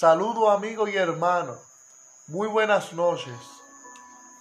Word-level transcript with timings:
Saludo 0.00 0.48
amigo 0.48 0.88
y 0.88 0.96
hermano. 0.96 1.58
Muy 2.26 2.48
buenas 2.48 2.94
noches. 2.94 3.36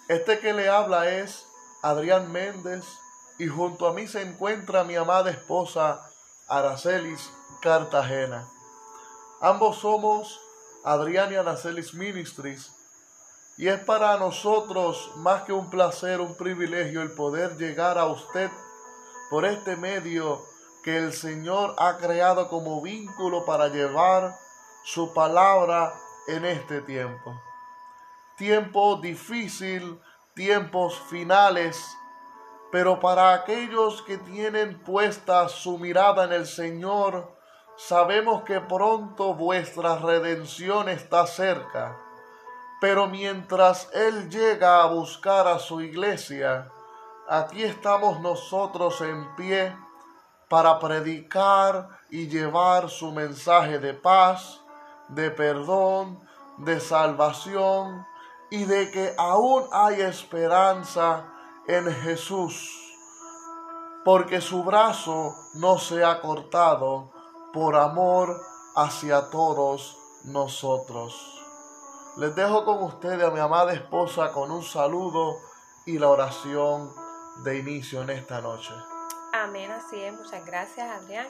Este 0.07 0.39
que 0.39 0.53
le 0.53 0.69
habla 0.69 1.09
es 1.09 1.45
Adrián 1.81 2.31
Méndez 2.31 2.85
y 3.37 3.47
junto 3.47 3.85
a 3.85 3.91
mí 3.91 4.07
se 4.07 4.21
encuentra 4.21 4.85
mi 4.85 4.95
amada 4.95 5.31
esposa 5.31 6.09
Aracelis 6.47 7.29
Cartagena. 7.61 8.47
Ambos 9.41 9.79
somos 9.79 10.39
Adrián 10.85 11.33
y 11.33 11.35
Aracelis 11.35 11.93
Ministries 11.93 12.71
y 13.57 13.67
es 13.67 13.81
para 13.81 14.15
nosotros 14.15 15.11
más 15.17 15.43
que 15.43 15.51
un 15.51 15.69
placer, 15.69 16.21
un 16.21 16.37
privilegio 16.37 17.01
el 17.01 17.11
poder 17.11 17.57
llegar 17.57 17.97
a 17.97 18.05
usted 18.05 18.49
por 19.29 19.43
este 19.43 19.75
medio 19.75 20.41
que 20.85 20.95
el 20.95 21.11
Señor 21.11 21.75
ha 21.79 21.97
creado 21.97 22.47
como 22.47 22.81
vínculo 22.81 23.43
para 23.43 23.67
llevar 23.67 24.39
su 24.93 25.13
palabra 25.13 25.93
en 26.27 26.45
este 26.45 26.81
tiempo. 26.81 27.33
Tiempo 28.37 28.95
difícil, 28.97 29.99
tiempos 30.35 30.99
finales, 31.09 31.97
pero 32.71 32.99
para 32.99 33.33
aquellos 33.33 34.01
que 34.03 34.17
tienen 34.17 34.79
puesta 34.83 35.49
su 35.49 35.77
mirada 35.77 36.25
en 36.25 36.33
el 36.33 36.45
Señor, 36.45 37.35
sabemos 37.77 38.43
que 38.43 38.61
pronto 38.61 39.33
vuestra 39.33 39.97
redención 39.97 40.89
está 40.89 41.27
cerca 41.27 41.97
pero 42.79 43.07
mientras 43.07 43.89
Él 43.93 44.29
llega 44.29 44.81
a 44.81 44.87
buscar 44.87 45.47
a 45.47 45.59
su 45.59 45.81
iglesia, 45.81 46.71
aquí 47.27 47.63
estamos 47.63 48.21
nosotros 48.21 49.01
en 49.01 49.35
pie 49.35 49.75
para 50.47 50.79
predicar 50.79 51.89
y 52.09 52.27
llevar 52.27 52.89
su 52.89 53.11
mensaje 53.11 53.79
de 53.79 53.93
paz, 53.93 54.61
de 55.09 55.31
perdón, 55.31 56.19
de 56.57 56.79
salvación 56.79 58.05
y 58.49 58.65
de 58.65 58.91
que 58.91 59.13
aún 59.17 59.65
hay 59.71 60.01
esperanza 60.01 61.25
en 61.67 61.91
Jesús, 61.93 62.97
porque 64.03 64.41
su 64.41 64.63
brazo 64.63 65.35
no 65.55 65.77
se 65.77 66.03
ha 66.03 66.21
cortado 66.21 67.11
por 67.53 67.75
amor 67.75 68.35
hacia 68.75 69.29
todos 69.29 69.97
nosotros. 70.23 71.35
Les 72.17 72.35
dejo 72.35 72.65
con 72.65 72.83
ustedes 72.83 73.23
a 73.23 73.31
mi 73.31 73.39
amada 73.39 73.73
esposa 73.73 74.31
con 74.31 74.51
un 74.51 74.63
saludo 74.63 75.35
y 75.85 75.97
la 75.99 76.09
oración 76.09 76.91
de 77.43 77.59
inicio 77.59 78.01
en 78.01 78.09
esta 78.09 78.41
noche. 78.41 78.73
Amén, 79.33 79.71
así 79.71 80.01
es. 80.01 80.13
Muchas 80.13 80.45
gracias, 80.45 80.89
Adrián. 80.89 81.27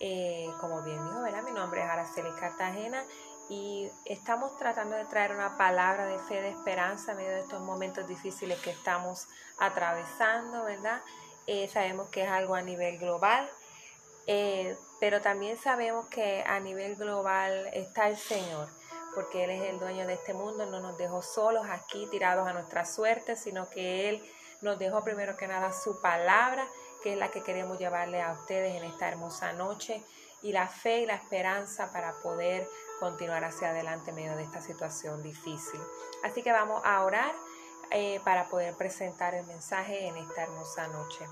Eh, 0.00 0.48
como 0.60 0.82
bien 0.82 1.02
dijo, 1.04 1.22
¿verdad? 1.22 1.42
mi 1.42 1.50
nombre 1.50 1.82
es 1.82 1.88
Araceli 1.88 2.30
Cartagena 2.38 3.04
y 3.48 3.90
estamos 4.04 4.56
tratando 4.56 4.96
de 4.96 5.04
traer 5.06 5.32
una 5.32 5.56
palabra 5.56 6.06
de 6.06 6.18
fe, 6.20 6.40
de 6.40 6.50
esperanza 6.50 7.12
en 7.12 7.18
medio 7.18 7.32
de 7.32 7.40
estos 7.40 7.60
momentos 7.62 8.06
difíciles 8.06 8.60
que 8.60 8.70
estamos 8.70 9.26
atravesando, 9.58 10.64
¿verdad? 10.64 11.00
Eh, 11.46 11.68
sabemos 11.68 12.10
que 12.10 12.22
es 12.24 12.28
algo 12.30 12.54
a 12.54 12.62
nivel 12.62 12.98
global, 12.98 13.50
eh, 14.26 14.76
pero 15.00 15.20
también 15.20 15.56
sabemos 15.56 16.06
que 16.06 16.44
a 16.46 16.60
nivel 16.60 16.96
global 16.96 17.68
está 17.72 18.08
el 18.08 18.16
Señor 18.16 18.68
porque 19.14 19.42
Él 19.42 19.50
es 19.50 19.62
el 19.70 19.80
dueño 19.80 20.06
de 20.06 20.14
este 20.14 20.32
mundo, 20.32 20.64
no 20.66 20.78
nos 20.78 20.96
dejó 20.96 21.22
solos 21.22 21.66
aquí 21.68 22.06
tirados 22.08 22.46
a 22.46 22.52
nuestra 22.52 22.84
suerte, 22.84 23.34
sino 23.34 23.68
que 23.68 24.08
Él 24.08 24.22
nos 24.60 24.78
dejó 24.78 25.02
primero 25.02 25.36
que 25.36 25.48
nada 25.48 25.72
su 25.72 26.00
palabra, 26.00 26.68
que 27.08 27.14
es 27.14 27.18
la 27.18 27.30
que 27.30 27.42
queremos 27.42 27.78
llevarle 27.78 28.20
a 28.20 28.32
ustedes 28.32 28.74
en 28.76 28.84
esta 28.84 29.08
hermosa 29.08 29.54
noche, 29.54 30.04
y 30.42 30.52
la 30.52 30.68
fe 30.68 31.00
y 31.00 31.06
la 31.06 31.14
esperanza 31.14 31.90
para 31.90 32.12
poder 32.22 32.68
continuar 33.00 33.44
hacia 33.44 33.70
adelante 33.70 34.10
en 34.10 34.16
medio 34.16 34.36
de 34.36 34.42
esta 34.42 34.60
situación 34.60 35.22
difícil. 35.22 35.80
Así 36.22 36.42
que 36.42 36.52
vamos 36.52 36.82
a 36.84 37.02
orar 37.02 37.34
eh, 37.90 38.20
para 38.24 38.44
poder 38.50 38.74
presentar 38.74 39.34
el 39.34 39.46
mensaje 39.46 40.06
en 40.06 40.18
esta 40.18 40.42
hermosa 40.42 40.86
noche. 40.88 41.24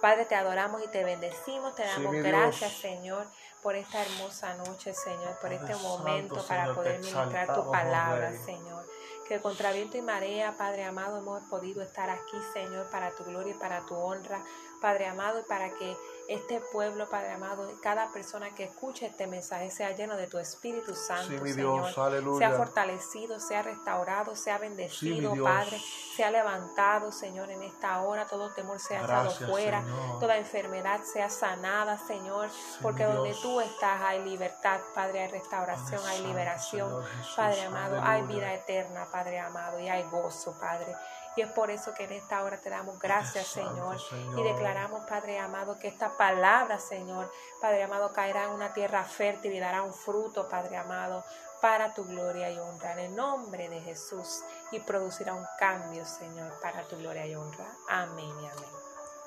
Padre, 0.00 0.24
te 0.24 0.36
adoramos 0.36 0.82
y 0.82 0.88
te 0.88 1.04
bendecimos, 1.04 1.74
te 1.74 1.84
damos 1.84 2.14
gracias, 2.14 2.72
Señor 2.72 3.26
por 3.64 3.74
esta 3.76 4.02
hermosa 4.02 4.52
noche, 4.56 4.92
Señor, 4.92 5.38
por 5.40 5.50
este 5.50 5.74
momento 5.76 6.44
para 6.46 6.74
poder 6.74 7.00
ministrar 7.00 7.54
tu 7.54 7.70
palabra, 7.70 8.30
Señor. 8.44 8.86
Que 9.26 9.40
contra 9.40 9.72
viento 9.72 9.96
y 9.96 10.02
marea, 10.02 10.54
Padre 10.58 10.84
amado, 10.84 11.18
hemos 11.18 11.42
podido 11.44 11.82
estar 11.82 12.10
aquí, 12.10 12.36
Señor, 12.52 12.86
para 12.90 13.10
tu 13.10 13.24
gloria 13.24 13.54
y 13.54 13.58
para 13.58 13.84
tu 13.86 13.94
honra, 13.94 14.42
Padre 14.82 15.06
amado, 15.06 15.40
y 15.40 15.44
para 15.44 15.70
que 15.70 15.96
este 16.28 16.60
pueblo, 16.72 17.08
Padre 17.08 17.32
amado, 17.32 17.70
cada 17.82 18.10
persona 18.10 18.54
que 18.54 18.64
escuche 18.64 19.06
este 19.06 19.26
mensaje 19.26 19.70
sea 19.70 19.92
lleno 19.92 20.16
de 20.16 20.26
tu 20.26 20.38
Espíritu 20.38 20.94
Santo, 20.94 21.44
Señor. 21.44 21.92
Sea 22.38 22.52
fortalecido, 22.52 23.38
sea 23.40 23.62
restaurado, 23.62 24.34
sea 24.34 24.58
bendecido, 24.58 25.34
Padre. 25.42 25.80
Sea 26.16 26.30
levantado, 26.30 27.12
Señor, 27.12 27.50
en 27.50 27.62
esta 27.62 28.00
hora. 28.02 28.26
Todo 28.26 28.50
temor 28.50 28.80
sea 28.80 29.02
echado 29.02 29.30
fuera. 29.30 29.84
Toda 30.20 30.38
enfermedad 30.38 31.00
sea 31.02 31.28
sanada, 31.28 31.98
Señor. 31.98 32.48
porque 32.80 33.04
donde 33.04 33.34
tú 33.42 33.60
estás 33.60 34.00
hay 34.02 34.24
libertad, 34.24 34.80
Padre. 34.94 35.24
Hay 35.24 35.30
restauración, 35.30 36.00
hay 36.06 36.22
liberación. 36.22 37.04
Padre 37.36 37.62
amado, 37.64 38.00
hay 38.02 38.22
vida 38.22 38.52
eterna, 38.54 39.06
Padre 39.10 39.40
amado. 39.40 39.78
Y 39.78 39.88
hay 39.88 40.02
gozo, 40.04 40.58
Padre. 40.58 40.94
Y 41.36 41.42
es 41.42 41.50
por 41.50 41.70
eso 41.70 41.92
que 41.94 42.04
en 42.04 42.12
esta 42.12 42.42
hora 42.44 42.60
te 42.60 42.70
damos 42.70 42.98
gracias, 42.98 43.48
Señor. 43.48 43.96
Y 44.36 44.42
declaramos, 44.42 45.04
Padre 45.06 45.38
amado, 45.38 45.78
que 45.78 45.88
esta 45.88 46.16
palabra, 46.16 46.78
Señor, 46.78 47.30
Padre 47.60 47.82
amado, 47.82 48.12
caerá 48.12 48.44
en 48.44 48.50
una 48.50 48.72
tierra 48.72 49.04
fértil 49.04 49.52
y 49.52 49.58
dará 49.58 49.82
un 49.82 49.92
fruto, 49.92 50.48
Padre 50.48 50.76
amado, 50.76 51.24
para 51.60 51.92
tu 51.92 52.04
gloria 52.04 52.50
y 52.50 52.58
honra. 52.58 52.92
En 52.92 52.98
el 53.00 53.16
nombre 53.16 53.68
de 53.68 53.80
Jesús. 53.80 54.42
Y 54.70 54.80
producirá 54.80 55.34
un 55.34 55.46
cambio, 55.58 56.04
Señor, 56.06 56.52
para 56.60 56.86
tu 56.86 56.96
gloria 56.96 57.26
y 57.26 57.34
honra. 57.34 57.66
Amén 57.88 58.30
y 58.40 58.46
amén. 58.46 58.70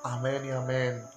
Amén 0.04 0.44
y 0.44 0.50
amén. 0.50 1.08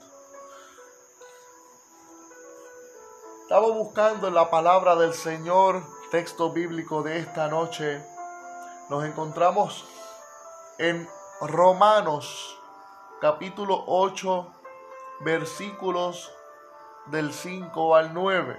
Estamos 3.43 3.73
buscando 3.75 4.27
en 4.27 4.33
la 4.33 4.49
palabra 4.49 4.95
del 4.95 5.13
Señor, 5.13 5.83
texto 6.09 6.51
bíblico 6.51 7.03
de 7.03 7.19
esta 7.19 7.47
noche. 7.49 8.01
Nos 8.89 9.03
encontramos 9.03 9.85
en 10.81 11.07
Romanos 11.41 12.57
capítulo 13.21 13.83
8 13.85 14.51
versículos 15.19 16.33
del 17.05 17.33
5 17.33 17.95
al 17.95 18.15
9. 18.15 18.57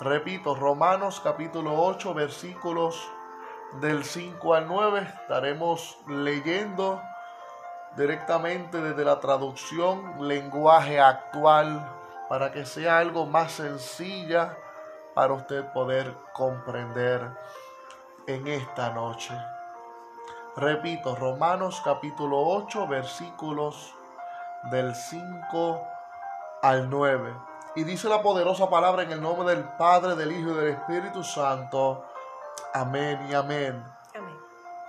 Repito, 0.00 0.56
Romanos 0.56 1.20
capítulo 1.22 1.80
8 1.80 2.12
versículos 2.12 3.08
del 3.80 4.04
5 4.04 4.54
al 4.54 4.66
9. 4.66 5.14
Estaremos 5.22 5.96
leyendo 6.08 7.00
directamente 7.96 8.80
desde 8.80 9.04
la 9.04 9.20
traducción 9.20 10.26
lenguaje 10.26 10.98
actual 10.98 11.88
para 12.28 12.50
que 12.50 12.66
sea 12.66 12.98
algo 12.98 13.26
más 13.26 13.52
sencilla 13.52 14.58
para 15.14 15.34
usted 15.34 15.72
poder 15.72 16.12
comprender 16.32 17.30
en 18.26 18.48
esta 18.48 18.90
noche. 18.90 19.38
Repito, 20.58 21.14
Romanos 21.14 21.80
capítulo 21.84 22.40
8, 22.40 22.88
versículos 22.88 23.94
del 24.72 24.92
5 24.92 25.86
al 26.62 26.90
9. 26.90 27.32
Y 27.76 27.84
dice 27.84 28.08
la 28.08 28.22
poderosa 28.22 28.68
palabra 28.68 29.04
en 29.04 29.12
el 29.12 29.22
nombre 29.22 29.54
del 29.54 29.62
Padre, 29.62 30.16
del 30.16 30.32
Hijo 30.32 30.50
y 30.50 30.54
del 30.54 30.68
Espíritu 30.70 31.22
Santo. 31.22 32.04
Amén 32.74 33.24
y 33.30 33.34
amén. 33.34 33.84
amén. 34.16 34.36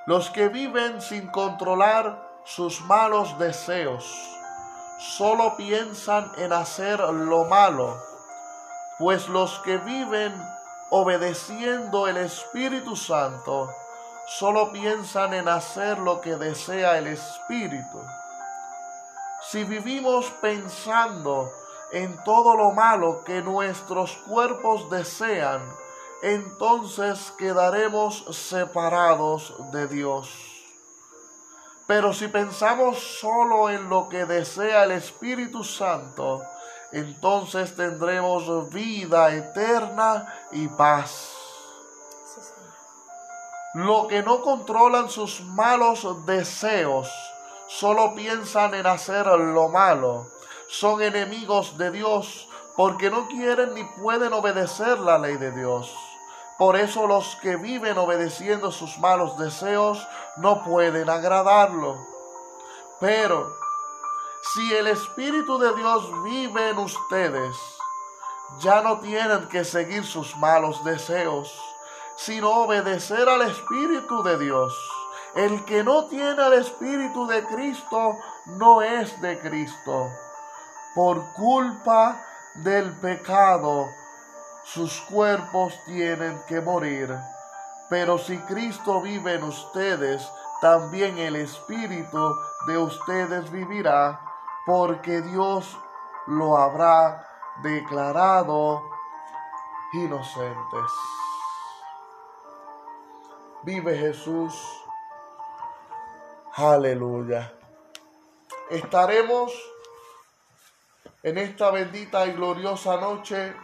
Los 0.08 0.32
que 0.32 0.48
viven 0.48 1.04
sin 1.04 1.28
controlar 1.28 2.20
sus 2.46 2.82
malos 2.82 3.38
deseos, 3.38 4.12
solo 4.98 5.56
piensan 5.56 6.32
en 6.40 6.52
hacer 6.52 7.00
lo 7.00 7.46
malo, 7.46 7.96
pues 8.98 9.30
los 9.30 9.60
que 9.60 9.78
viven 9.78 10.34
obedeciendo 10.90 12.08
el 12.08 12.18
Espíritu 12.18 12.96
Santo, 12.96 13.70
solo 14.38 14.72
piensan 14.72 15.34
en 15.34 15.48
hacer 15.48 15.98
lo 15.98 16.22
que 16.22 16.36
desea 16.36 16.98
el 16.98 17.08
Espíritu. 17.08 18.00
Si 19.42 19.64
vivimos 19.64 20.30
pensando 20.42 21.52
en 21.92 22.24
todo 22.24 22.56
lo 22.56 22.72
malo 22.72 23.24
que 23.24 23.42
nuestros 23.42 24.16
cuerpos 24.28 24.90
desean, 24.90 25.62
entonces 26.22 27.34
quedaremos 27.38 28.26
separados 28.32 29.56
de 29.72 29.88
Dios. 29.88 30.30
Pero 31.88 32.14
si 32.14 32.28
pensamos 32.28 33.00
solo 33.00 33.72
en 33.72 33.90
lo 33.90 34.10
que 34.10 34.26
desea 34.26 34.84
el 34.84 34.92
Espíritu 34.92 35.64
Santo, 35.64 36.44
entonces 36.92 37.76
tendremos 37.76 38.70
vida 38.70 39.34
eterna 39.34 40.32
y 40.52 40.68
paz. 40.68 41.39
Lo 43.74 44.08
que 44.08 44.24
no 44.24 44.42
controlan 44.42 45.10
sus 45.10 45.42
malos 45.42 46.26
deseos, 46.26 47.08
solo 47.68 48.16
piensan 48.16 48.74
en 48.74 48.88
hacer 48.88 49.28
lo 49.28 49.70
malo. 49.70 50.28
Son 50.68 51.02
enemigos 51.02 51.78
de 51.78 51.92
Dios 51.92 52.48
porque 52.76 53.12
no 53.12 53.28
quieren 53.28 53.76
ni 53.76 53.84
pueden 53.84 54.34
obedecer 54.34 55.00
la 55.00 55.20
ley 55.20 55.38
de 55.38 55.52
Dios. 55.52 55.94
Por 56.58 56.78
eso 56.78 57.08
los 57.08 57.36
que 57.38 57.58
viven 57.58 57.98
obedeciendo 57.98 58.72
sus 58.72 58.98
malos 58.98 59.38
deseos 59.38 60.06
no 60.38 60.64
pueden 60.64 61.10
agradarlo. 61.10 61.98
Pero 63.00 63.56
si 64.54 64.74
el 64.74 64.88
Espíritu 64.88 65.60
de 65.60 65.76
Dios 65.76 66.24
vive 66.24 66.70
en 66.70 66.80
ustedes, 66.80 67.56
ya 68.60 68.82
no 68.82 69.00
tienen 69.00 69.48
que 69.48 69.64
seguir 69.64 70.06
sus 70.06 70.36
malos 70.38 70.84
deseos, 70.84 71.54
sino 72.20 72.50
obedecer 72.50 73.30
al 73.30 73.44
Espíritu 73.44 74.24
de 74.24 74.38
Dios. 74.38 74.78
El 75.36 75.64
que 75.64 75.84
no 75.84 76.06
tiene 76.08 76.48
el 76.48 76.54
Espíritu 76.54 77.26
de 77.28 77.46
Cristo 77.46 78.18
no 78.46 78.82
es 78.82 79.22
de 79.22 79.40
Cristo. 79.40 80.12
Por 80.96 81.32
culpa 81.34 82.22
del 82.56 82.92
pecado, 83.00 83.88
sus 84.66 85.00
cuerpos 85.02 85.74
tienen 85.86 86.42
que 86.48 86.60
morir. 86.60 87.16
Pero 87.90 88.18
si 88.18 88.38
Cristo 88.40 89.02
vive 89.02 89.36
en 89.36 89.44
ustedes, 89.44 90.30
también 90.62 91.18
el 91.20 91.38
Espíritu 91.38 92.36
de 92.68 92.78
ustedes 92.78 93.50
vivirá, 93.50 94.20
porque 94.66 95.22
Dios 95.22 95.78
lo 96.28 96.58
habrá 96.58 97.26
declarado 97.64 98.84
inocentes. 99.94 100.92
Vive 103.70 103.96
Jesús. 103.96 104.56
Aleluya. 106.56 107.54
Estaremos 108.72 109.54
en 111.22 111.38
esta 111.38 111.70
bendita 111.70 112.26
y 112.26 112.32
gloriosa 112.32 112.98
noche 112.98 113.56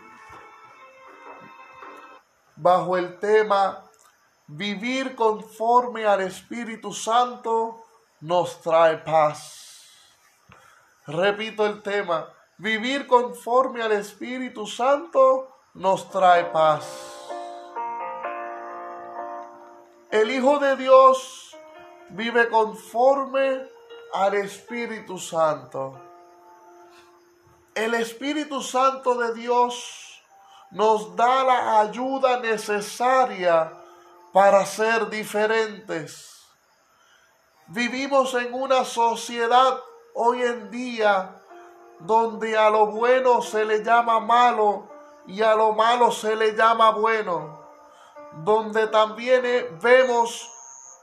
bajo 2.55 2.97
el 2.97 3.17
tema 3.17 3.83
Vivir 4.45 5.15
conforme 5.15 6.05
al 6.05 6.21
Espíritu 6.21 6.93
Santo 6.93 7.83
nos 8.21 8.61
trae 8.61 8.97
paz. 8.97 9.87
Repito 11.07 11.65
el 11.65 11.81
tema, 11.81 12.29
vivir 12.59 13.07
conforme 13.07 13.81
al 13.81 13.93
Espíritu 13.93 14.67
Santo 14.67 15.57
nos 15.73 16.11
trae 16.11 16.45
paz. 16.45 17.25
El 20.15 20.31
Hijo 20.31 20.59
de 20.59 20.77
Dios 20.77 21.57
vive 22.11 22.47
conforme 22.47 23.67
al 24.13 24.35
Espíritu 24.35 25.19
Santo. 25.19 25.99
El 27.73 27.95
Espíritu 27.95 28.61
Santo 28.61 29.15
de 29.15 29.33
Dios 29.33 30.23
nos 30.71 31.17
da 31.17 31.43
la 31.43 31.81
ayuda 31.81 32.39
necesaria 32.39 33.73
para 34.31 34.65
ser 34.65 35.09
diferentes. 35.09 36.45
Vivimos 37.67 38.33
en 38.35 38.53
una 38.53 38.85
sociedad 38.85 39.81
hoy 40.13 40.43
en 40.43 40.71
día 40.71 41.41
donde 41.99 42.57
a 42.57 42.69
lo 42.69 42.85
bueno 42.85 43.41
se 43.41 43.65
le 43.65 43.83
llama 43.83 44.21
malo 44.21 44.87
y 45.27 45.41
a 45.41 45.55
lo 45.55 45.73
malo 45.73 46.09
se 46.09 46.37
le 46.37 46.55
llama 46.55 46.91
bueno, 46.91 47.64
donde 48.43 48.87
también 48.87 49.43
vemos 49.81 50.51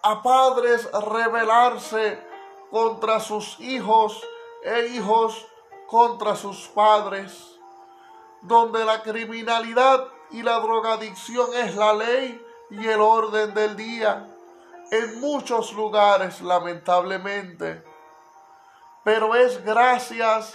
a 0.02 0.23
padres 0.23 0.88
rebelarse 0.93 2.23
contra 2.70 3.20
sus 3.20 3.58
hijos 3.61 4.20
e 4.62 4.88
hijos 4.88 5.46
contra 5.87 6.37
sus 6.37 6.69
padres, 6.69 7.58
donde 8.43 8.84
la 8.84 9.02
criminalidad 9.02 10.06
y 10.31 10.43
la 10.43 10.58
drogadicción 10.61 11.55
es 11.55 11.75
la 11.76 11.93
ley 11.93 12.44
y 12.70 12.87
el 12.87 13.00
orden 13.00 13.55
del 13.55 13.76
día 13.76 14.28
en 14.90 15.20
muchos 15.20 15.73
lugares, 15.73 16.40
lamentablemente. 16.43 17.82
Pero 19.05 19.35
es 19.35 19.64
gracias 19.64 20.55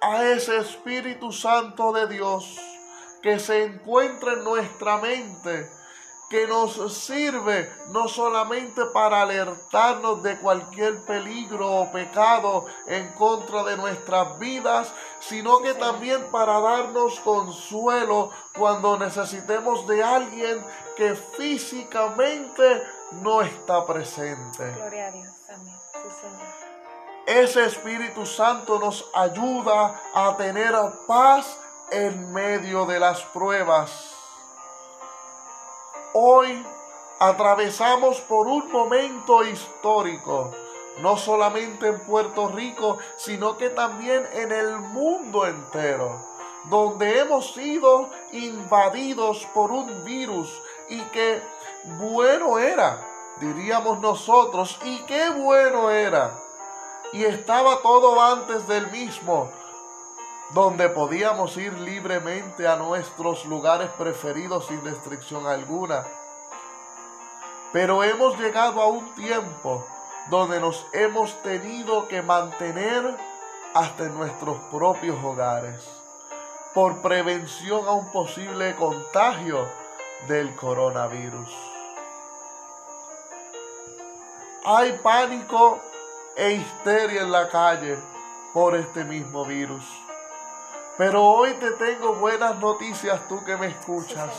a 0.00 0.24
ese 0.24 0.58
Espíritu 0.58 1.32
Santo 1.32 1.92
de 1.92 2.06
Dios 2.06 2.58
que 3.22 3.38
se 3.38 3.64
encuentra 3.64 4.32
en 4.32 4.44
nuestra 4.44 4.98
mente 4.98 5.66
que 6.28 6.46
nos 6.46 6.96
sirve 6.96 7.72
no 7.88 8.08
solamente 8.08 8.86
para 8.86 9.22
alertarnos 9.22 10.22
de 10.22 10.38
cualquier 10.38 11.02
peligro 11.02 11.70
o 11.70 11.92
pecado 11.92 12.66
en 12.86 13.08
contra 13.12 13.62
de 13.64 13.76
nuestras 13.76 14.38
vidas, 14.38 14.92
sino 15.20 15.60
que 15.60 15.74
también 15.74 16.24
para 16.30 16.60
darnos 16.60 17.20
consuelo 17.20 18.30
cuando 18.56 18.98
necesitemos 18.98 19.86
de 19.86 20.02
alguien 20.02 20.64
que 20.96 21.14
físicamente 21.14 22.82
no 23.12 23.42
está 23.42 23.84
presente. 23.86 24.72
Gloria 24.72 25.08
a 25.08 25.10
Dios. 25.10 25.28
Amén. 25.52 25.74
Ese 27.26 27.64
Espíritu 27.64 28.26
Santo 28.26 28.78
nos 28.78 29.10
ayuda 29.14 30.00
a 30.14 30.36
tener 30.36 30.74
paz 31.06 31.58
en 31.90 32.32
medio 32.32 32.84
de 32.86 33.00
las 33.00 33.22
pruebas 33.22 34.13
Hoy 36.16 36.64
atravesamos 37.18 38.20
por 38.20 38.46
un 38.46 38.70
momento 38.70 39.44
histórico, 39.44 40.52
no 41.00 41.16
solamente 41.16 41.88
en 41.88 41.98
Puerto 42.06 42.46
Rico, 42.46 42.98
sino 43.16 43.56
que 43.56 43.68
también 43.68 44.24
en 44.32 44.52
el 44.52 44.78
mundo 44.78 45.44
entero, 45.44 46.24
donde 46.70 47.18
hemos 47.18 47.52
sido 47.52 48.10
invadidos 48.30 49.44
por 49.52 49.72
un 49.72 50.04
virus 50.04 50.62
y 50.88 51.00
que 51.06 51.42
bueno 51.98 52.60
era, 52.60 53.04
diríamos 53.40 53.98
nosotros, 53.98 54.78
y 54.84 55.02
qué 55.06 55.30
bueno 55.30 55.90
era. 55.90 56.38
Y 57.12 57.24
estaba 57.24 57.78
todo 57.82 58.22
antes 58.22 58.68
del 58.68 58.88
mismo, 58.92 59.50
donde 60.50 60.88
podíamos 60.88 61.56
ir 61.56 61.72
libremente 61.80 62.68
a 62.68 62.76
nuestros 62.76 63.44
lugares 63.46 63.88
preferidos 63.98 64.66
sin 64.66 64.84
restricción 64.84 65.46
alguna. 65.46 66.04
Pero 67.72 68.04
hemos 68.04 68.38
llegado 68.38 68.80
a 68.80 68.86
un 68.86 69.14
tiempo 69.14 69.84
donde 70.30 70.60
nos 70.60 70.86
hemos 70.92 71.42
tenido 71.42 72.08
que 72.08 72.22
mantener 72.22 73.16
hasta 73.74 74.04
en 74.04 74.14
nuestros 74.14 74.58
propios 74.70 75.22
hogares 75.22 75.84
por 76.72 77.02
prevención 77.02 77.86
a 77.86 77.92
un 77.92 78.10
posible 78.10 78.74
contagio 78.76 79.68
del 80.28 80.54
coronavirus. 80.56 81.50
Hay 84.64 84.98
pánico 85.02 85.80
e 86.36 86.52
histeria 86.52 87.22
en 87.22 87.30
la 87.30 87.48
calle 87.48 87.98
por 88.52 88.74
este 88.74 89.04
mismo 89.04 89.44
virus. 89.44 89.84
Pero 90.96 91.24
hoy 91.24 91.52
te 91.54 91.72
tengo 91.72 92.14
buenas 92.14 92.56
noticias 92.60 93.26
tú 93.28 93.44
que 93.44 93.56
me 93.56 93.66
escuchas. 93.66 94.30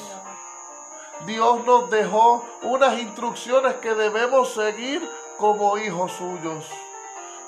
Dios 1.25 1.65
nos 1.65 1.89
dejó 1.89 2.45
unas 2.61 2.97
instrucciones 2.97 3.75
que 3.75 3.93
debemos 3.93 4.53
seguir 4.53 5.09
como 5.37 5.77
hijos 5.77 6.13
suyos. 6.13 6.65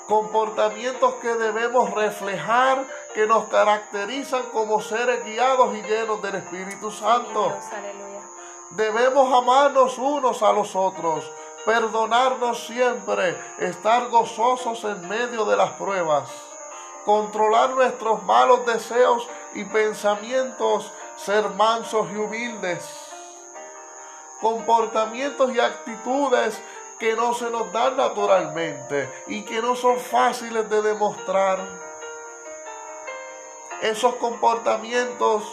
Comportamientos 0.06 1.14
que 1.16 1.34
debemos 1.34 1.90
reflejar, 1.92 2.84
que 3.14 3.26
nos 3.26 3.44
caracterizan 3.44 4.44
como 4.52 4.80
seres 4.80 5.24
guiados 5.24 5.74
y 5.74 5.82
llenos 5.82 6.20
del 6.20 6.36
Espíritu 6.36 6.90
Santo. 6.90 7.56
Debemos 8.70 9.32
amarnos 9.32 9.96
unos 9.96 10.42
a 10.42 10.52
los 10.52 10.76
otros, 10.76 11.30
perdonarnos 11.64 12.66
siempre, 12.66 13.38
estar 13.58 14.08
gozosos 14.08 14.84
en 14.84 15.08
medio 15.08 15.46
de 15.46 15.56
las 15.56 15.70
pruebas 15.72 16.47
controlar 17.08 17.70
nuestros 17.70 18.22
malos 18.24 18.66
deseos 18.66 19.26
y 19.54 19.64
pensamientos, 19.64 20.92
ser 21.16 21.48
mansos 21.48 22.06
y 22.12 22.16
humildes. 22.16 22.84
Comportamientos 24.42 25.54
y 25.54 25.58
actitudes 25.58 26.60
que 26.98 27.16
no 27.16 27.32
se 27.32 27.48
nos 27.48 27.72
dan 27.72 27.96
naturalmente 27.96 29.10
y 29.26 29.40
que 29.40 29.62
no 29.62 29.74
son 29.74 29.98
fáciles 29.98 30.68
de 30.68 30.82
demostrar. 30.82 31.66
Esos 33.80 34.16
comportamientos 34.16 35.44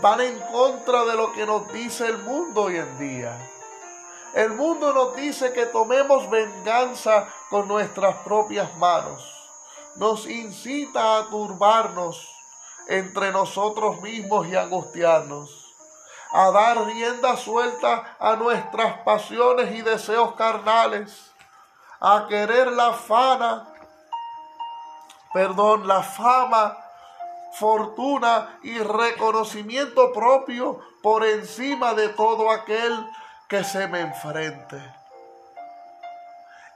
van 0.00 0.22
en 0.22 0.40
contra 0.50 1.04
de 1.04 1.16
lo 1.16 1.34
que 1.34 1.44
nos 1.44 1.70
dice 1.70 2.06
el 2.06 2.16
mundo 2.16 2.62
hoy 2.62 2.76
en 2.76 2.98
día. 2.98 3.36
El 4.32 4.54
mundo 4.54 4.94
nos 4.94 5.14
dice 5.14 5.52
que 5.52 5.66
tomemos 5.66 6.30
venganza 6.30 7.28
con 7.50 7.68
nuestras 7.68 8.16
propias 8.24 8.74
manos 8.78 9.39
nos 10.00 10.26
incita 10.26 11.18
a 11.18 11.26
turbarnos 11.26 12.26
entre 12.88 13.32
nosotros 13.32 14.00
mismos 14.00 14.46
y 14.46 14.56
angustiarnos, 14.56 15.76
a 16.32 16.50
dar 16.50 16.86
rienda 16.86 17.36
suelta 17.36 18.16
a 18.18 18.34
nuestras 18.36 19.02
pasiones 19.02 19.74
y 19.74 19.82
deseos 19.82 20.34
carnales, 20.36 21.30
a 22.00 22.24
querer 22.30 22.72
la 22.72 22.94
fama, 22.94 23.74
perdón, 25.34 25.86
la 25.86 26.02
fama 26.02 26.78
fortuna 27.52 28.58
y 28.62 28.78
reconocimiento 28.78 30.14
propio 30.14 30.80
por 31.02 31.26
encima 31.26 31.92
de 31.92 32.08
todo 32.08 32.50
aquel 32.50 33.06
que 33.48 33.62
se 33.64 33.86
me 33.86 34.00
enfrente. 34.00 34.99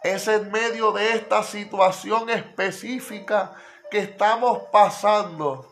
Es 0.04 0.28
en 0.28 0.52
medio 0.52 0.92
de 0.92 1.14
esta 1.14 1.42
situación 1.42 2.28
específica 2.28 3.54
que 3.90 4.00
estamos 4.00 4.64
pasando, 4.70 5.66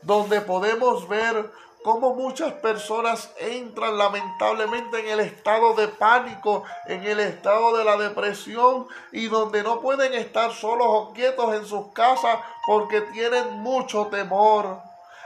donde 0.00 0.40
podemos 0.40 1.06
ver 1.06 1.50
cómo 1.84 2.14
muchas 2.14 2.54
personas 2.54 3.30
entran 3.36 3.98
lamentablemente 3.98 5.00
en 5.00 5.08
el 5.08 5.20
estado 5.20 5.74
de 5.74 5.88
pánico, 5.88 6.64
en 6.86 7.04
el 7.04 7.20
estado 7.20 7.76
de 7.76 7.84
la 7.84 7.98
depresión 7.98 8.88
y 9.12 9.26
donde 9.26 9.62
no 9.62 9.82
pueden 9.82 10.14
estar 10.14 10.54
solos 10.54 10.86
o 10.88 11.12
quietos 11.12 11.54
en 11.54 11.66
sus 11.66 11.92
casas 11.92 12.38
porque 12.66 13.02
tienen 13.02 13.60
mucho 13.60 14.06
temor. 14.06 14.78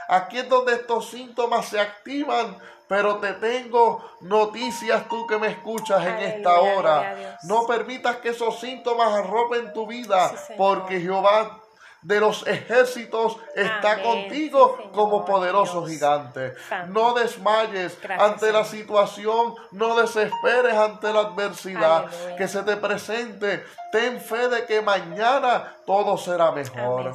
Aquí 0.08 0.38
es 0.38 0.48
donde 0.48 0.74
estos 0.74 1.10
síntomas 1.10 1.68
se 1.68 1.78
activan 1.78 2.58
pero 2.88 3.16
te 3.18 3.34
tengo 3.34 4.02
noticias 4.22 5.06
tú 5.08 5.26
que 5.26 5.38
me 5.38 5.48
escuchas 5.48 6.04
en 6.06 6.18
esta 6.18 6.60
hora. 6.60 7.38
No 7.44 7.66
permitas 7.66 8.16
que 8.16 8.30
esos 8.30 8.58
síntomas 8.58 9.12
arropen 9.12 9.72
tu 9.72 9.86
vida, 9.86 10.32
porque 10.56 11.00
Jehová 11.00 11.60
de 12.00 12.20
los 12.20 12.46
ejércitos 12.46 13.36
está 13.56 14.02
contigo 14.02 14.90
como 14.92 15.24
poderoso 15.24 15.84
gigante. 15.84 16.54
No 16.88 17.12
desmayes 17.12 17.98
ante 18.18 18.52
la 18.52 18.64
situación, 18.64 19.54
no 19.72 19.96
desesperes 19.96 20.74
ante 20.74 21.12
la 21.12 21.20
adversidad. 21.20 22.06
Que 22.36 22.48
se 22.48 22.62
te 22.62 22.76
presente. 22.76 23.64
Ten 23.90 24.20
fe 24.20 24.48
de 24.48 24.66
que 24.66 24.82
mañana 24.82 25.74
todo 25.86 26.18
será 26.18 26.52
mejor 26.52 27.14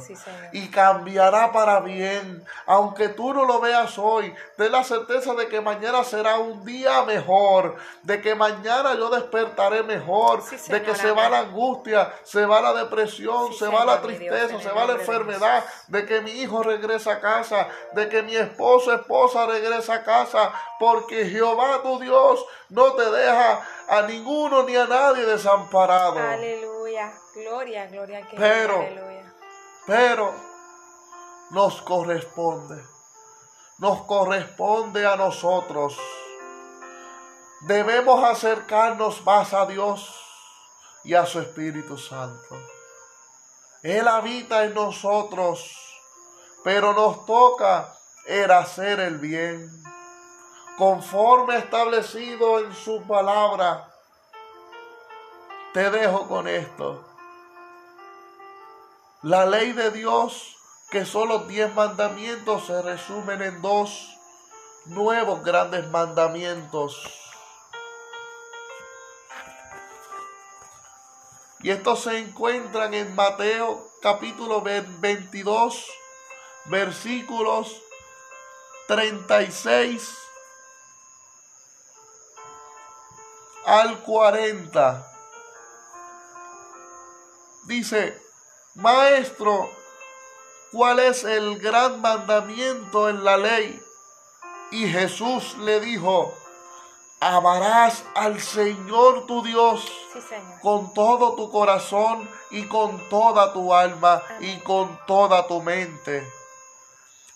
y 0.50 0.68
cambiará 0.68 1.52
para 1.52 1.78
bien. 1.78 2.44
Aunque 2.66 3.08
tú 3.08 3.32
no 3.32 3.44
lo 3.44 3.60
veas 3.60 3.96
hoy, 3.98 4.34
ten 4.56 4.72
la 4.72 4.82
certeza 4.82 5.34
de 5.34 5.46
que 5.46 5.60
mañana 5.60 6.02
será 6.02 6.38
un 6.38 6.64
día 6.64 7.04
mejor, 7.04 7.76
de 8.02 8.20
que 8.20 8.34
mañana 8.34 8.94
yo 8.96 9.10
despertaré 9.10 9.84
mejor, 9.84 10.42
de 10.42 10.82
que 10.82 10.94
se 10.96 11.12
va 11.12 11.28
la 11.28 11.38
angustia, 11.40 12.12
se 12.24 12.44
va 12.44 12.60
la 12.60 12.74
depresión, 12.74 13.52
se 13.52 13.68
va 13.68 13.84
la 13.84 14.02
tristeza, 14.02 14.60
se 14.60 14.72
va 14.72 14.86
la 14.86 14.94
enfermedad, 14.94 15.64
de 15.86 16.04
que 16.04 16.20
mi 16.22 16.32
hijo 16.32 16.64
regresa 16.64 17.12
a 17.12 17.20
casa, 17.20 17.68
de 17.92 18.08
que 18.08 18.22
mi 18.22 18.34
esposo, 18.34 18.92
esposa 18.92 19.46
regresa 19.46 19.94
a 19.94 20.02
casa, 20.02 20.52
porque 20.80 21.26
Jehová 21.26 21.80
tu 21.84 22.00
Dios 22.00 22.44
no 22.74 22.92
te 22.94 23.08
deja 23.08 23.64
a 23.88 24.02
ninguno 24.02 24.64
ni 24.64 24.74
a 24.74 24.86
nadie 24.86 25.24
desamparado. 25.24 26.18
Aleluya, 26.18 27.12
gloria, 27.32 27.86
gloria 27.86 28.26
que 28.26 28.36
Pero, 28.36 28.84
pero 29.86 30.34
nos 31.50 31.80
corresponde, 31.82 32.82
nos 33.78 34.02
corresponde 34.02 35.06
a 35.06 35.14
nosotros. 35.14 35.96
Debemos 37.60 38.24
acercarnos 38.24 39.24
más 39.24 39.54
a 39.54 39.66
Dios 39.66 40.12
y 41.04 41.14
a 41.14 41.26
su 41.26 41.38
Espíritu 41.38 41.96
Santo. 41.96 42.58
Él 43.84 44.08
habita 44.08 44.64
en 44.64 44.74
nosotros, 44.74 45.78
pero 46.64 46.92
nos 46.92 47.24
toca 47.24 47.96
el 48.26 48.50
hacer 48.50 48.98
el 48.98 49.18
bien 49.18 49.70
conforme 50.76 51.58
establecido 51.58 52.58
en 52.58 52.74
su 52.74 53.02
palabra. 53.02 53.88
Te 55.72 55.90
dejo 55.90 56.28
con 56.28 56.48
esto. 56.48 57.04
La 59.22 59.46
ley 59.46 59.72
de 59.72 59.90
Dios, 59.90 60.56
que 60.90 61.04
son 61.04 61.28
los 61.28 61.48
diez 61.48 61.72
mandamientos, 61.74 62.66
se 62.66 62.82
resumen 62.82 63.42
en 63.42 63.62
dos 63.62 64.16
nuevos 64.86 65.42
grandes 65.42 65.88
mandamientos. 65.90 67.20
Y 71.60 71.70
estos 71.70 72.02
se 72.02 72.18
encuentran 72.18 72.92
en 72.92 73.14
Mateo 73.14 73.88
capítulo 74.02 74.60
22, 74.60 75.86
versículos 76.66 77.80
36 78.86 80.23
al 83.66 84.00
40. 84.00 85.06
Dice, 87.66 88.20
Maestro, 88.74 89.70
¿cuál 90.72 90.98
es 90.98 91.24
el 91.24 91.58
gran 91.58 92.00
mandamiento 92.00 93.08
en 93.08 93.24
la 93.24 93.36
ley? 93.36 93.82
Y 94.70 94.86
Jesús 94.88 95.56
le 95.58 95.80
dijo, 95.80 96.34
amarás 97.20 98.04
al 98.14 98.40
Señor 98.40 99.26
tu 99.26 99.42
Dios 99.42 99.90
con 100.60 100.92
todo 100.92 101.34
tu 101.34 101.50
corazón 101.50 102.28
y 102.50 102.66
con 102.66 103.08
toda 103.08 103.52
tu 103.52 103.72
alma 103.72 104.22
y 104.40 104.58
con 104.58 104.98
toda 105.06 105.46
tu 105.46 105.62
mente. 105.62 106.26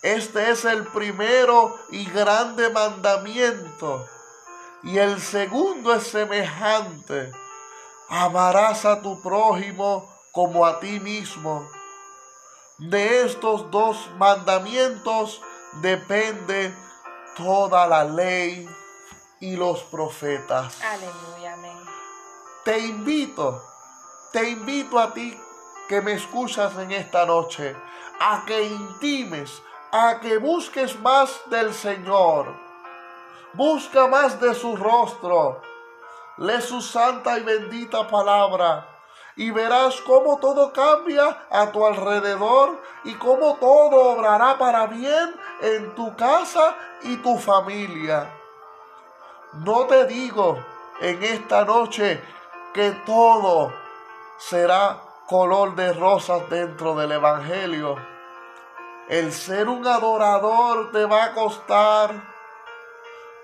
Este 0.02 0.50
es 0.50 0.64
el 0.64 0.86
primero 0.86 1.76
y 1.90 2.04
grande 2.10 2.70
mandamiento 2.70 4.06
y 4.82 4.98
el 4.98 5.20
segundo 5.20 5.94
es 5.94 6.06
semejante. 6.06 7.32
Amarás 8.08 8.84
a 8.84 9.02
tu 9.02 9.20
prójimo 9.20 10.08
como 10.32 10.64
a 10.64 10.80
ti 10.80 11.00
mismo. 11.00 11.68
De 12.78 13.22
estos 13.22 13.70
dos 13.70 14.08
mandamientos 14.18 15.42
depende 15.82 16.74
toda 17.36 17.86
la 17.86 18.04
ley 18.04 18.68
y 19.40 19.56
los 19.56 19.82
profetas. 19.84 20.80
Aleluya, 20.82 21.54
amén. 21.54 21.76
Te 22.64 22.78
invito, 22.78 23.62
te 24.32 24.48
invito 24.50 24.98
a 24.98 25.12
ti 25.12 25.38
que 25.88 26.00
me 26.00 26.12
escuchas 26.12 26.76
en 26.76 26.92
esta 26.92 27.26
noche, 27.26 27.74
a 28.20 28.44
que 28.46 28.62
intimes, 28.62 29.62
a 29.90 30.20
que 30.20 30.38
busques 30.38 30.98
más 31.00 31.30
del 31.50 31.74
Señor 31.74 32.67
Busca 33.54 34.06
más 34.06 34.40
de 34.40 34.54
su 34.54 34.76
rostro. 34.76 35.60
Lee 36.36 36.60
su 36.60 36.80
santa 36.80 37.38
y 37.38 37.42
bendita 37.42 38.06
palabra 38.06 38.86
y 39.38 39.52
verás 39.52 40.00
cómo 40.00 40.38
todo 40.38 40.72
cambia 40.72 41.46
a 41.48 41.70
tu 41.70 41.86
alrededor 41.86 42.76
y 43.04 43.14
cómo 43.14 43.56
todo 43.60 44.10
obrará 44.10 44.58
para 44.58 44.86
bien 44.86 45.34
en 45.62 45.94
tu 45.94 46.14
casa 46.16 46.74
y 47.02 47.16
tu 47.18 47.38
familia. 47.38 48.28
No 49.64 49.86
te 49.86 50.06
digo 50.06 50.58
en 51.00 51.22
esta 51.22 51.64
noche 51.64 52.20
que 52.74 52.90
todo 53.06 53.72
será 54.38 55.00
color 55.28 55.74
de 55.76 55.92
rosas 55.92 56.48
dentro 56.50 56.96
del 56.96 57.12
Evangelio. 57.12 57.96
El 59.08 59.32
ser 59.32 59.68
un 59.68 59.86
adorador 59.86 60.90
te 60.90 61.04
va 61.04 61.24
a 61.24 61.32
costar 61.32 62.37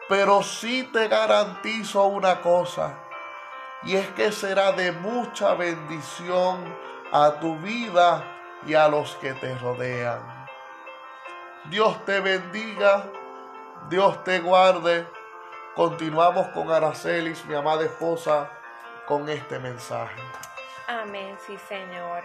pero 0.09 0.43
sí 0.43 0.85
te 0.93 1.09
garantizo 1.09 2.05
una 2.05 2.41
cosa, 2.41 2.95
y 3.83 3.97
es 3.97 4.09
que 4.11 4.33
será 4.33 4.73
de 4.73 4.93
mucha 4.93 5.55
bendición 5.55 6.63
a 7.13 7.33
tu 7.41 7.57
vida 7.59 8.25
y 8.67 8.75
a 8.75 8.89
los 8.89 9.15
que 9.17 9.35
te 9.35 9.57
rodean. 9.59 10.21
Dios 11.67 12.05
te 12.05 12.21
bendiga, 12.21 13.05
Dios 13.89 14.23
te 14.25 14.41
guarde. 14.41 15.07
Continuamos 15.75 16.49
con 16.49 16.71
Aracelis, 16.71 17.45
mi 17.47 17.55
amada 17.55 17.85
esposa, 17.85 18.51
con 19.07 19.29
este 19.29 19.59
mensaje. 19.59 20.21
Amén, 20.87 21.37
sí, 21.47 21.59
Señor. 21.69 22.23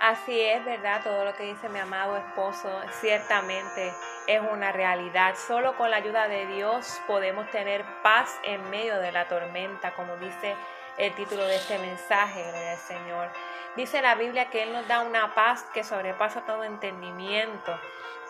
Así 0.00 0.40
es, 0.40 0.64
¿verdad? 0.64 1.02
Todo 1.04 1.26
lo 1.26 1.34
que 1.34 1.42
dice 1.42 1.68
mi 1.68 1.78
amado 1.78 2.16
esposo 2.16 2.70
ciertamente 3.02 3.92
es 4.26 4.40
una 4.40 4.72
realidad. 4.72 5.34
Solo 5.36 5.76
con 5.76 5.90
la 5.90 5.98
ayuda 5.98 6.26
de 6.26 6.46
Dios 6.46 6.98
podemos 7.06 7.50
tener 7.50 7.84
paz 8.02 8.34
en 8.42 8.70
medio 8.70 8.98
de 8.98 9.12
la 9.12 9.28
tormenta, 9.28 9.92
como 9.92 10.16
dice 10.16 10.56
el 10.96 11.14
título 11.14 11.44
de 11.44 11.56
este 11.56 11.78
mensaje, 11.78 12.42
gloria 12.42 12.78
Señor. 12.78 13.28
Dice 13.76 14.00
la 14.00 14.14
Biblia 14.14 14.48
que 14.48 14.62
Él 14.62 14.72
nos 14.72 14.88
da 14.88 15.00
una 15.00 15.34
paz 15.34 15.64
que 15.74 15.84
sobrepasa 15.84 16.46
todo 16.46 16.64
entendimiento, 16.64 17.78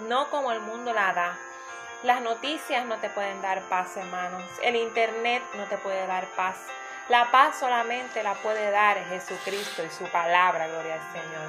no 0.00 0.28
como 0.28 0.50
el 0.50 0.60
mundo 0.62 0.92
la 0.92 1.12
da. 1.12 1.38
Las 2.02 2.20
noticias 2.20 2.84
no 2.86 2.96
te 2.96 3.10
pueden 3.10 3.42
dar 3.42 3.62
paz, 3.68 3.96
hermanos. 3.96 4.42
El 4.64 4.74
Internet 4.74 5.44
no 5.54 5.66
te 5.66 5.78
puede 5.78 6.04
dar 6.08 6.26
paz. 6.34 6.56
La 7.10 7.28
paz 7.32 7.58
solamente 7.58 8.22
la 8.22 8.34
puede 8.34 8.70
dar 8.70 9.04
Jesucristo 9.08 9.82
y 9.82 9.90
su 9.90 10.04
palabra, 10.12 10.68
gloria 10.68 10.94
al 10.94 11.12
Señor. 11.12 11.48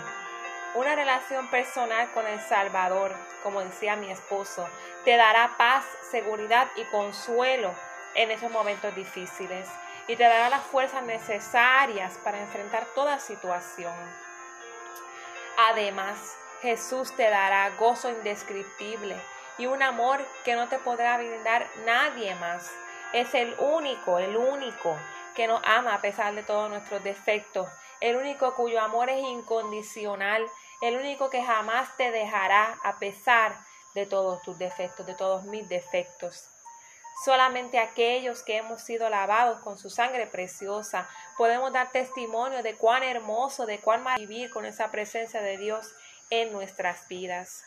Una 0.73 0.95
relación 0.95 1.51
personal 1.51 2.11
con 2.13 2.25
el 2.25 2.39
Salvador, 2.39 3.15
como 3.43 3.61
decía 3.61 3.95
mi 3.95 4.09
esposo, 4.09 4.67
te 5.05 5.15
dará 5.17 5.57
paz, 5.59 5.85
seguridad 6.09 6.67
y 6.75 6.83
consuelo 6.85 7.75
en 8.15 8.31
esos 8.31 8.49
momentos 8.49 8.95
difíciles 8.95 9.69
y 10.07 10.15
te 10.15 10.23
dará 10.23 10.49
las 10.49 10.63
fuerzas 10.63 11.03
necesarias 11.03 12.17
para 12.23 12.41
enfrentar 12.41 12.87
toda 12.95 13.19
situación. 13.19 13.93
Además, 15.69 16.37
Jesús 16.63 17.15
te 17.15 17.29
dará 17.29 17.69
gozo 17.77 18.09
indescriptible 18.09 19.15
y 19.59 19.67
un 19.67 19.83
amor 19.83 20.25
que 20.43 20.55
no 20.55 20.67
te 20.69 20.79
podrá 20.79 21.19
brindar 21.19 21.67
nadie 21.85 22.33
más. 22.33 22.71
Es 23.13 23.35
el 23.35 23.53
único, 23.59 24.17
el 24.17 24.35
único 24.35 24.97
que 25.35 25.47
nos 25.47 25.61
ama 25.63 25.93
a 25.93 26.01
pesar 26.01 26.35
de 26.35 26.43
todos 26.43 26.69
nuestros 26.69 27.03
defectos, 27.03 27.67
el 27.99 28.15
único 28.15 28.53
cuyo 28.55 28.81
amor 28.81 29.09
es 29.09 29.23
incondicional, 29.23 30.45
el 30.81 30.97
único 30.97 31.29
que 31.29 31.43
jamás 31.43 31.95
te 31.97 32.11
dejará 32.11 32.79
a 32.83 32.97
pesar 32.97 33.55
de 33.93 34.05
todos 34.05 34.41
tus 34.41 34.57
defectos, 34.57 35.05
de 35.05 35.13
todos 35.13 35.43
mis 35.43 35.67
defectos. 35.69 36.49
Solamente 37.23 37.77
aquellos 37.77 38.41
que 38.41 38.57
hemos 38.57 38.81
sido 38.81 39.07
lavados 39.09 39.59
con 39.61 39.77
su 39.77 39.89
sangre 39.89 40.25
preciosa 40.25 41.07
podemos 41.37 41.71
dar 41.71 41.91
testimonio 41.91 42.63
de 42.63 42.75
cuán 42.75 43.03
hermoso, 43.03 43.65
de 43.65 43.79
cuán 43.79 44.01
mal 44.01 44.19
vivir 44.19 44.49
con 44.49 44.65
esa 44.65 44.89
presencia 44.89 45.41
de 45.41 45.57
Dios 45.57 45.93
en 46.31 46.51
nuestras 46.51 47.07
vidas. 47.07 47.63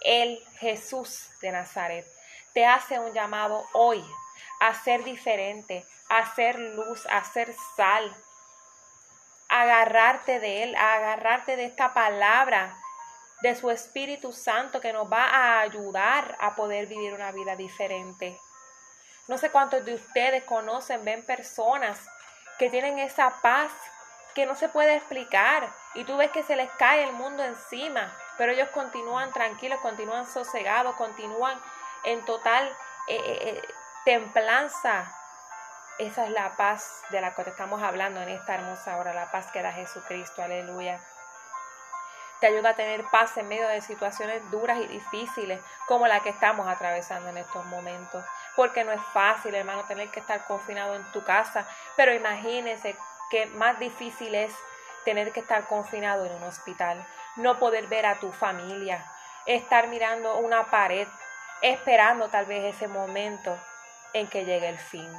El 0.00 0.42
Jesús 0.60 1.28
de 1.42 1.52
Nazaret 1.52 2.06
te 2.54 2.64
hace 2.64 2.98
un 2.98 3.12
llamado 3.12 3.66
hoy 3.74 4.02
a 4.60 4.74
ser 4.74 5.04
diferente, 5.04 5.86
a 6.08 6.34
ser 6.34 6.58
luz, 6.58 7.06
a 7.10 7.24
ser 7.24 7.54
sal, 7.76 8.14
a 9.48 9.62
agarrarte 9.62 10.40
de 10.40 10.64
Él, 10.64 10.76
a 10.76 10.94
agarrarte 10.94 11.56
de 11.56 11.64
esta 11.64 11.94
palabra, 11.94 12.76
de 13.40 13.54
su 13.54 13.70
Espíritu 13.70 14.32
Santo 14.32 14.80
que 14.80 14.92
nos 14.92 15.10
va 15.10 15.24
a 15.24 15.60
ayudar 15.60 16.36
a 16.40 16.56
poder 16.56 16.86
vivir 16.86 17.14
una 17.14 17.30
vida 17.32 17.54
diferente. 17.54 18.38
No 19.28 19.38
sé 19.38 19.50
cuántos 19.50 19.84
de 19.84 19.94
ustedes 19.94 20.42
conocen, 20.44 21.04
ven 21.04 21.24
personas 21.24 21.98
que 22.58 22.70
tienen 22.70 22.98
esa 22.98 23.40
paz 23.40 23.70
que 24.34 24.46
no 24.46 24.54
se 24.54 24.68
puede 24.68 24.96
explicar 24.96 25.72
y 25.94 26.04
tú 26.04 26.16
ves 26.16 26.30
que 26.30 26.42
se 26.42 26.56
les 26.56 26.70
cae 26.72 27.04
el 27.04 27.12
mundo 27.12 27.44
encima, 27.44 28.16
pero 28.36 28.52
ellos 28.52 28.68
continúan 28.70 29.32
tranquilos, 29.32 29.80
continúan 29.80 30.26
sosegados, 30.26 30.96
continúan 30.96 31.60
en 32.04 32.24
total 32.24 32.68
eh, 33.08 33.16
eh, 33.16 33.38
eh, 33.42 33.62
templanza. 34.08 35.04
Esa 35.98 36.24
es 36.24 36.30
la 36.30 36.56
paz 36.56 37.02
de 37.10 37.20
la 37.20 37.34
que 37.34 37.42
estamos 37.42 37.82
hablando 37.82 38.22
en 38.22 38.30
esta 38.30 38.54
hermosa 38.54 38.96
hora, 38.96 39.12
la 39.12 39.30
paz 39.30 39.50
que 39.52 39.60
da 39.60 39.70
Jesucristo, 39.70 40.42
aleluya. 40.42 40.98
Te 42.40 42.46
ayuda 42.46 42.70
a 42.70 42.74
tener 42.74 43.04
paz 43.10 43.36
en 43.36 43.48
medio 43.48 43.68
de 43.68 43.82
situaciones 43.82 44.50
duras 44.50 44.78
y 44.78 44.86
difíciles 44.86 45.60
como 45.86 46.06
la 46.06 46.20
que 46.20 46.30
estamos 46.30 46.66
atravesando 46.66 47.28
en 47.28 47.36
estos 47.36 47.66
momentos. 47.66 48.24
Porque 48.56 48.82
no 48.82 48.92
es 48.92 49.02
fácil, 49.12 49.54
hermano, 49.54 49.84
tener 49.84 50.08
que 50.08 50.20
estar 50.20 50.42
confinado 50.46 50.94
en 50.94 51.04
tu 51.12 51.22
casa, 51.22 51.66
pero 51.94 52.14
imagínese 52.14 52.96
que 53.30 53.44
más 53.44 53.78
difícil 53.78 54.34
es 54.34 54.54
tener 55.04 55.32
que 55.32 55.40
estar 55.40 55.66
confinado 55.66 56.24
en 56.24 56.32
un 56.32 56.44
hospital, 56.44 57.06
no 57.36 57.58
poder 57.58 57.88
ver 57.88 58.06
a 58.06 58.18
tu 58.20 58.32
familia, 58.32 59.04
estar 59.44 59.88
mirando 59.88 60.38
una 60.38 60.64
pared, 60.70 61.06
esperando 61.60 62.30
tal 62.30 62.46
vez 62.46 62.74
ese 62.74 62.88
momento 62.88 63.58
en 64.12 64.28
que 64.28 64.44
llegue 64.44 64.68
el 64.68 64.78
fin. 64.78 65.10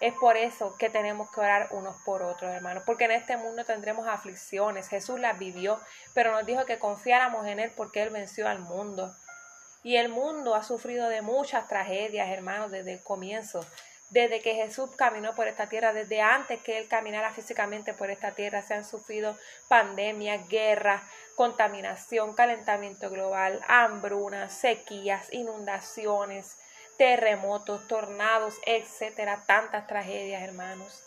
Es 0.00 0.14
por 0.14 0.36
eso 0.36 0.76
que 0.78 0.88
tenemos 0.88 1.30
que 1.30 1.40
orar 1.40 1.68
unos 1.72 1.94
por 2.04 2.22
otros, 2.22 2.50
hermanos, 2.50 2.84
porque 2.86 3.04
en 3.04 3.10
este 3.10 3.36
mundo 3.36 3.64
tendremos 3.64 4.06
aflicciones. 4.08 4.88
Jesús 4.88 5.20
las 5.20 5.38
vivió, 5.38 5.78
pero 6.14 6.32
nos 6.32 6.46
dijo 6.46 6.64
que 6.64 6.78
confiáramos 6.78 7.46
en 7.46 7.60
Él 7.60 7.72
porque 7.76 8.02
Él 8.02 8.10
venció 8.10 8.48
al 8.48 8.60
mundo. 8.60 9.14
Y 9.82 9.96
el 9.96 10.08
mundo 10.08 10.54
ha 10.54 10.62
sufrido 10.62 11.08
de 11.08 11.20
muchas 11.20 11.68
tragedias, 11.68 12.28
hermanos, 12.30 12.70
desde 12.70 12.94
el 12.94 13.02
comienzo 13.02 13.64
desde 14.10 14.40
que 14.40 14.54
Jesús 14.54 14.90
caminó 14.96 15.34
por 15.34 15.46
esta 15.46 15.68
tierra, 15.68 15.92
desde 15.92 16.20
antes 16.20 16.60
que 16.62 16.78
Él 16.78 16.88
caminara 16.88 17.32
físicamente 17.32 17.94
por 17.94 18.10
esta 18.10 18.32
tierra, 18.32 18.60
se 18.60 18.74
han 18.74 18.84
sufrido 18.84 19.36
pandemias, 19.68 20.48
guerras, 20.48 21.02
contaminación, 21.36 22.34
calentamiento 22.34 23.08
global, 23.08 23.60
hambrunas, 23.68 24.52
sequías, 24.52 25.32
inundaciones, 25.32 26.58
terremotos, 27.00 27.88
tornados, 27.88 28.60
etcétera, 28.66 29.42
tantas 29.46 29.86
tragedias, 29.86 30.42
hermanos, 30.42 31.02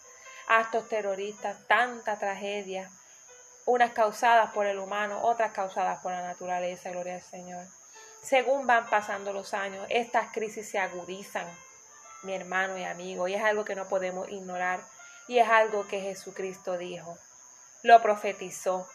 actos 0.47 0.89
terroristas, 0.89 1.67
tantas 1.67 2.17
tragedias, 2.17 2.91
unas 3.67 3.91
causadas 3.91 4.51
por 4.53 4.65
el 4.65 4.79
humano, 4.79 5.21
otras 5.21 5.51
causadas 5.51 6.01
por 6.01 6.11
la 6.11 6.23
naturaleza, 6.23 6.89
gloria 6.89 7.13
al 7.13 7.21
Señor. 7.21 7.67
Según 8.23 8.65
van 8.65 8.89
pasando 8.89 9.33
los 9.33 9.53
años, 9.53 9.85
estas 9.91 10.31
crisis 10.31 10.67
se 10.67 10.79
agudizan 10.79 11.45
mi 12.23 12.33
hermano 12.33 12.75
y 12.75 12.85
amigo, 12.85 13.27
y 13.27 13.35
es 13.35 13.43
algo 13.43 13.63
que 13.63 13.75
no 13.75 13.87
podemos 13.87 14.27
ignorar, 14.29 14.81
y 15.27 15.37
es 15.37 15.47
algo 15.47 15.87
que 15.87 16.01
Jesucristo 16.01 16.75
dijo, 16.75 17.19
lo 17.83 18.01
profetizó 18.01 18.89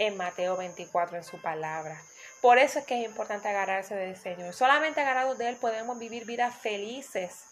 en 0.00 0.16
Mateo 0.16 0.56
24 0.56 1.18
en 1.18 1.24
su 1.24 1.40
palabra. 1.42 2.00
Por 2.40 2.58
eso 2.58 2.78
es 2.78 2.86
que 2.86 2.98
es 2.98 3.06
importante 3.06 3.48
agarrarse 3.48 3.94
del 3.94 4.16
Señor. 4.16 4.54
Solamente 4.54 5.02
agarrados 5.02 5.36
de 5.36 5.50
Él 5.50 5.56
podemos 5.56 5.98
vivir 5.98 6.24
vidas 6.24 6.54
felices 6.54 7.44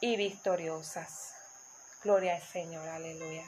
y 0.00 0.16
victoriosas. 0.16 1.32
Gloria 2.02 2.34
al 2.34 2.42
Señor, 2.42 2.88
aleluya. 2.88 3.44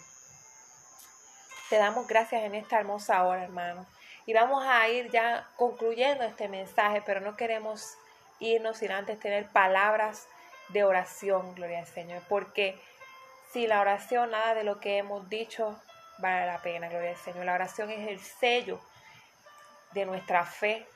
Te 1.69 1.79
damos 1.79 2.07
gracias 2.07 2.45
en 2.45 2.55
esta 2.55 2.79
hermosa 2.79 3.25
hora, 3.25 3.43
hermano. 3.43 3.87
Y 4.25 4.35
vamos 4.35 4.65
a 4.65 4.89
ir 4.89 5.11
ya 5.11 5.51
concluyendo 5.57 6.23
este 6.23 6.47
mensaje, 6.47 7.03
pero 7.05 7.21
no 7.21 7.37
queremos 7.37 7.97
irnos 8.39 8.79
sin 8.79 8.93
antes 8.93 9.19
tener 9.19 9.49
palabras 9.49 10.29
de 10.69 10.85
oración, 10.85 11.57
gloria 11.57 11.81
al 11.81 11.87
Señor, 11.87 12.23
porque 12.29 12.81
si 13.53 13.67
la 13.67 13.81
oración, 13.81 14.31
nada 14.31 14.55
de 14.55 14.63
lo 14.63 14.79
que 14.79 14.99
hemos 14.99 15.29
dicho 15.29 15.77
vale 16.23 16.47
la 16.47 16.63
pena, 16.63 16.89
gloria 16.89 17.11
al 17.11 17.17
Señor. 17.17 17.45
La 17.45 17.55
oración 17.55 17.91
es 17.91 18.09
el 18.09 18.19
sello 18.21 18.81
de 19.91 20.07
nuestra 20.07 20.47
fe 20.47 20.87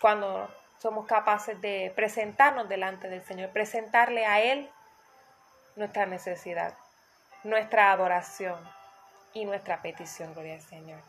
cuando 0.00 0.48
somos 0.78 1.06
capaces 1.06 1.60
de 1.60 1.92
presentarnos 1.94 2.68
delante 2.68 3.08
del 3.08 3.22
Señor, 3.22 3.50
presentarle 3.50 4.24
a 4.24 4.40
Él 4.40 4.70
nuestra 5.76 6.06
necesidad, 6.06 6.72
nuestra 7.44 7.92
adoración 7.92 8.58
y 9.34 9.44
nuestra 9.44 9.82
petición, 9.82 10.32
gloria 10.32 10.54
al 10.54 10.62
Señor. 10.62 11.00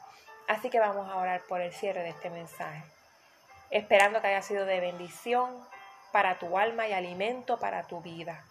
Así 0.48 0.70
que 0.70 0.80
vamos 0.80 1.10
a 1.10 1.16
orar 1.16 1.42
por 1.48 1.62
el 1.62 1.72
cierre 1.72 2.02
de 2.02 2.10
este 2.10 2.30
mensaje, 2.30 2.84
esperando 3.70 4.20
que 4.20 4.28
haya 4.28 4.42
sido 4.42 4.66
de 4.66 4.82
bendición 4.82 5.66
para 6.12 6.38
tu 6.40 6.58
alma 6.58 6.88
y 6.88 6.94
alimento 6.94 7.58
para 7.60 7.84
tu 7.84 8.02
vida. 8.02 8.44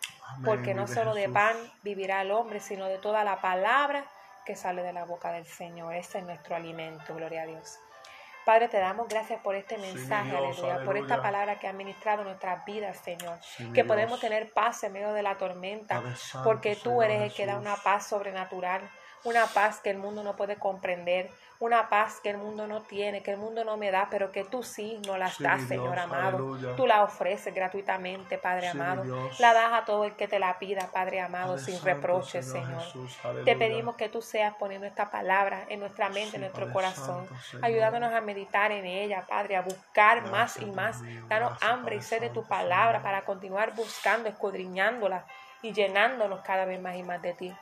Porque 0.45 0.75
no 0.75 0.87
solo 0.87 1.13
de 1.13 1.29
pan 1.29 1.57
vivirá 1.83 2.23
el 2.23 2.31
hombre, 2.31 2.61
sino 2.61 2.87
de 2.87 2.99
toda 2.99 3.25
la 3.25 3.41
palabra 3.41 4.05
que 4.45 4.57
sale 4.57 4.83
de 4.83 4.93
la 4.93 5.05
boca 5.05 5.33
del 5.33 5.47
Señor. 5.47 5.95
Ese 5.95 6.19
es 6.19 6.25
nuestro 6.25 6.57
alimento, 6.57 7.15
gloria 7.15 7.43
a 7.43 7.47
Dios. 7.47 7.79
Padre, 8.45 8.69
te 8.69 8.79
damos 8.79 9.07
gracias 9.09 9.41
por 9.43 9.55
este 9.55 9.77
mensaje, 9.77 10.37
aleluya, 10.37 10.83
por 10.85 10.97
esta 10.97 11.21
palabra 11.21 11.59
que 11.59 11.69
ha 11.69 11.73
ministrado 11.73 12.25
nuestras 12.25 12.65
vidas, 12.65 12.97
Señor. 12.99 13.39
que 13.75 13.85
podemos 13.85 14.19
tener 14.19 14.53
paz 14.53 14.83
en 14.83 14.93
medio 14.93 15.13
de 15.13 15.23
la 15.23 15.37
tormenta, 15.37 16.03
porque 16.43 16.75
tú 16.75 17.03
eres 17.03 17.23
el 17.23 17.35
que 17.35 17.47
da 17.47 17.57
una 17.59 17.77
paz 17.77 18.07
sobrenatural, 18.07 18.91
una 19.25 19.47
paz 19.47 19.81
que 19.81 19.91
el 19.91 19.99
mundo 19.99 20.25
no 20.25 20.37
puede 20.37 20.57
comprender, 20.57 21.31
una 21.61 21.91
paz 21.91 22.21
que 22.23 22.31
el 22.31 22.39
mundo 22.39 22.67
no 22.67 22.81
tiene, 22.81 23.23
que 23.23 23.33
el 23.33 23.37
mundo 23.37 23.65
no 23.65 23.77
me 23.77 23.91
da, 23.91 24.09
pero 24.11 24.33
que 24.33 24.45
tú 24.45 24.63
sí 24.63 24.99
nos 25.07 25.19
las 25.19 25.39
das, 25.39 25.61
Señor 25.69 25.99
amado. 25.99 26.57
Tú 26.75 26.87
la 26.87 27.05
ofreces 27.05 27.55
gratuitamente, 27.55 28.39
Padre 28.39 28.69
amado. 28.69 29.05
La 29.39 29.53
das 29.53 29.73
a 29.75 29.85
todo 29.85 30.05
el 30.05 30.17
que 30.17 30.27
te 30.27 30.39
la 30.39 30.59
pida, 30.59 30.89
Padre 30.91 31.21
amado, 31.21 31.59
sin 31.59 31.79
reproches, 31.83 32.51
Señor. 32.51 32.83
te 33.45 33.57
pedimos 33.57 33.97
que 33.97 34.09
tú 34.09 34.23
seas 34.23 34.55
poniendo 34.55 34.87
esta 34.87 35.11
palabra 35.11 35.67
en 35.69 35.81
nuestra 35.81 36.09
mente, 36.09 36.37
en 36.37 36.43
nuestro 36.43 36.73
corazón, 36.73 37.29
ayudándonos 37.61 38.15
a 38.15 38.23
meditar 38.23 38.73
en 38.73 38.87
ella, 38.87 39.27
Padre, 39.29 39.57
a 39.57 39.61
buscar 39.61 40.31
más 40.31 40.57
y 40.63 40.65
más. 40.65 41.03
Danos 41.29 41.63
hambre 41.63 41.97
y 41.97 42.01
sed 42.01 42.23
de 42.23 42.31
tu 42.31 42.43
palabra 42.43 43.03
para 43.03 43.27
continuar 43.27 43.75
buscando, 43.75 44.31
escudriñándola 44.31 45.27
y 45.61 45.75
llenándonos 45.75 46.41
cada 46.41 46.65
vez 46.65 46.81
más 46.81 46.97
y 46.97 47.03
más 47.03 47.21
de 47.21 47.35
ti. 47.35 47.55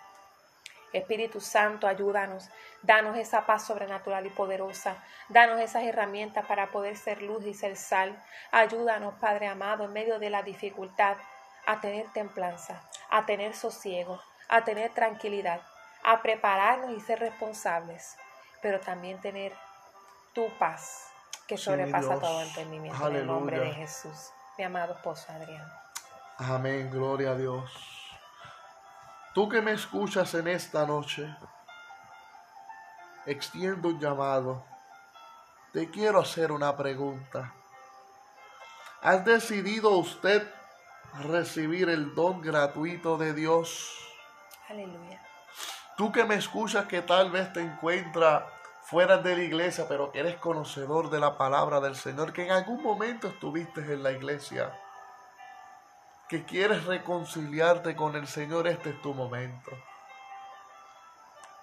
Espíritu 0.93 1.41
Santo, 1.41 1.87
ayúdanos, 1.87 2.49
danos 2.83 3.17
esa 3.17 3.47
paz 3.47 3.67
sobrenatural 3.67 4.27
y 4.27 4.31
poderosa, 4.31 4.97
danos 5.29 5.61
esas 5.61 5.85
herramientas 5.85 6.47
para 6.47 6.71
poder 6.71 6.97
ser 6.97 7.23
luz 7.23 7.45
y 7.45 7.55
ser 7.55 7.77
sal. 7.77 8.23
Ayúdanos, 8.51 9.15
Padre 9.15 9.49
amado, 9.49 9.85
en 9.85 9.93
medio 9.93 10.19
de 10.19 10.31
la 10.31 10.43
dificultad, 10.43 11.17
a 11.67 11.81
tener 11.81 12.07
templanza, 12.13 12.83
a 13.11 13.27
tener 13.27 13.55
sosiego, 13.55 14.21
a 14.49 14.65
tener 14.65 14.93
tranquilidad, 14.93 15.61
a 16.03 16.23
prepararnos 16.23 16.97
y 16.97 17.01
ser 17.01 17.21
responsables, 17.21 18.17
pero 18.63 18.81
también 18.81 19.21
tener 19.21 19.53
tu 20.33 20.49
paz 20.59 21.09
que 21.47 21.59
sobrepasa 21.59 22.19
todo 22.19 22.43
entendimiento. 22.43 23.09
En 23.09 23.17
el 23.17 23.27
nombre 23.27 23.61
de 23.61 23.73
Jesús, 23.73 24.31
mi 24.57 24.65
amado 24.65 24.95
esposo 24.95 25.31
Adrián. 25.33 25.67
Amén, 26.39 26.91
gloria 26.91 27.33
a 27.33 27.35
Dios. 27.35 27.98
Tú 29.35 29.49
que 29.49 29.61
me 29.61 29.73
escuchas 29.73 30.35
en 30.35 30.49
esta 30.49 30.87
noche, 30.87 31.29
extiendo 33.27 33.89
un 33.89 34.01
llamado. 34.01 34.65
Te 35.73 35.91
quiero 35.91 36.21
hacer 36.21 36.51
una 36.51 36.77
pregunta. 36.77 37.53
¿Has 39.03 39.25
decidido 39.25 39.91
usted 39.91 40.51
recibir 41.21 41.89
el 41.91 42.15
don 42.15 42.41
gratuito 42.41 43.19
de 43.19 43.35
Dios? 43.35 43.95
Aleluya. 44.69 45.21
Tú 45.97 46.11
que 46.11 46.25
me 46.25 46.37
escuchas 46.37 46.87
que 46.87 47.03
tal 47.03 47.31
vez 47.31 47.53
te 47.53 47.61
encuentras 47.61 48.45
fuera 48.83 49.19
de 49.19 49.37
la 49.37 49.43
iglesia, 49.43 49.87
pero 49.87 50.11
que 50.11 50.21
eres 50.21 50.37
conocedor 50.37 51.11
de 51.11 51.21
la 51.21 51.37
palabra 51.37 51.81
del 51.81 51.97
Señor, 51.97 52.33
que 52.33 52.47
en 52.47 52.53
algún 52.53 52.83
momento 52.83 53.29
estuviste 53.29 53.81
en 53.81 54.03
la 54.03 54.13
iglesia, 54.13 54.73
que 56.29 56.45
quieres 56.45 56.85
reconciliarte 56.85 57.97
con 57.97 58.15
el 58.15 58.27
Señor, 58.27 58.67
este 58.69 58.91
es 58.91 59.03
tu 59.03 59.15
momento. 59.15 59.71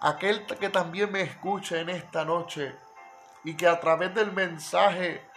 Aquel 0.02 0.46
que 0.46 0.70
también 0.70 1.12
me 1.12 1.22
escucha 1.22 1.80
en 1.80 1.90
esta 1.90 2.26
noche 2.26 2.76
y 3.44 3.56
que 3.56 3.68
a 3.68 3.80
través 3.80 4.14
del 4.16 4.32
mensaje 4.32 5.30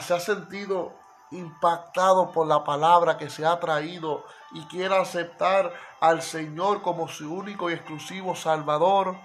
se 0.00 0.14
ha 0.14 0.20
sentido 0.20 0.94
impactado 1.30 2.32
por 2.32 2.46
la 2.46 2.64
palabra 2.64 3.18
que 3.18 3.28
se 3.30 3.44
ha 3.44 3.58
traído 3.60 4.24
y 4.52 4.64
quiera 4.66 5.00
aceptar 5.00 5.72
al 6.00 6.22
Señor 6.22 6.82
como 6.82 7.08
su 7.08 7.32
único 7.32 7.70
y 7.70 7.74
exclusivo 7.74 8.34
Salvador, 8.34 9.16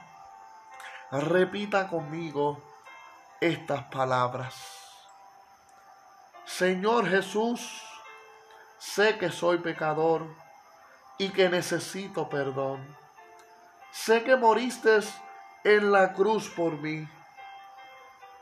repita 1.11 1.87
conmigo 1.87 2.61
estas 3.39 3.83
palabras. 3.85 4.55
Señor 6.45 7.09
Jesús, 7.09 7.81
sé 8.81 9.19
que 9.19 9.29
soy 9.29 9.59
pecador 9.59 10.25
y 11.19 11.29
que 11.29 11.49
necesito 11.49 12.27
perdón. 12.29 12.97
Sé 13.91 14.23
que 14.23 14.35
moriste 14.35 14.99
en 15.63 15.91
la 15.91 16.13
cruz 16.13 16.49
por 16.49 16.73
mí. 16.73 17.07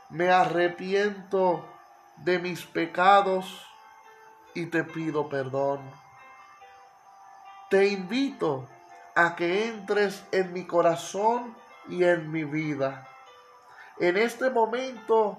Me 0.08 0.30
arrepiento 0.30 1.68
de 2.16 2.38
mis 2.38 2.64
pecados 2.64 3.66
y 4.54 4.66
te 4.66 4.82
pido 4.82 5.28
perdón. 5.28 5.82
Te 7.68 7.88
invito 7.88 8.66
a 9.14 9.36
que 9.36 9.68
entres 9.68 10.24
en 10.32 10.54
mi 10.54 10.66
corazón 10.66 11.54
y 11.86 12.02
en 12.04 12.30
mi 12.30 12.44
vida. 12.44 13.06
En 13.98 14.16
este 14.16 14.48
momento 14.48 15.36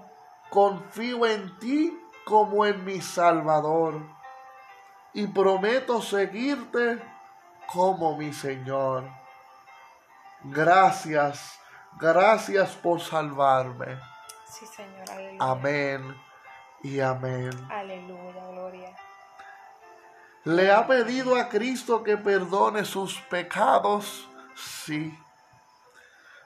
confío 0.51 1.25
en 1.25 1.57
ti 1.57 1.99
como 2.23 2.67
en 2.67 2.85
mi 2.85 3.01
Salvador 3.01 4.20
y 5.13 5.27
prometo 5.27 6.01
seguirte 6.01 7.01
como 7.71 8.17
mi 8.17 8.33
Señor. 8.33 9.09
Gracias, 10.43 11.59
gracias 11.99 12.71
por 12.71 12.99
salvarme. 12.99 13.99
Sí, 14.45 14.65
Señor, 14.65 15.05
Amén 15.39 16.15
y 16.83 16.99
amén. 16.99 17.51
Aleluya, 17.69 18.47
gloria. 18.47 18.95
¿Le 20.43 20.71
ha 20.71 20.87
pedido 20.87 21.35
a 21.35 21.47
Cristo 21.49 22.03
que 22.03 22.17
perdone 22.17 22.83
sus 22.83 23.19
pecados? 23.21 24.27
Sí. 24.55 25.15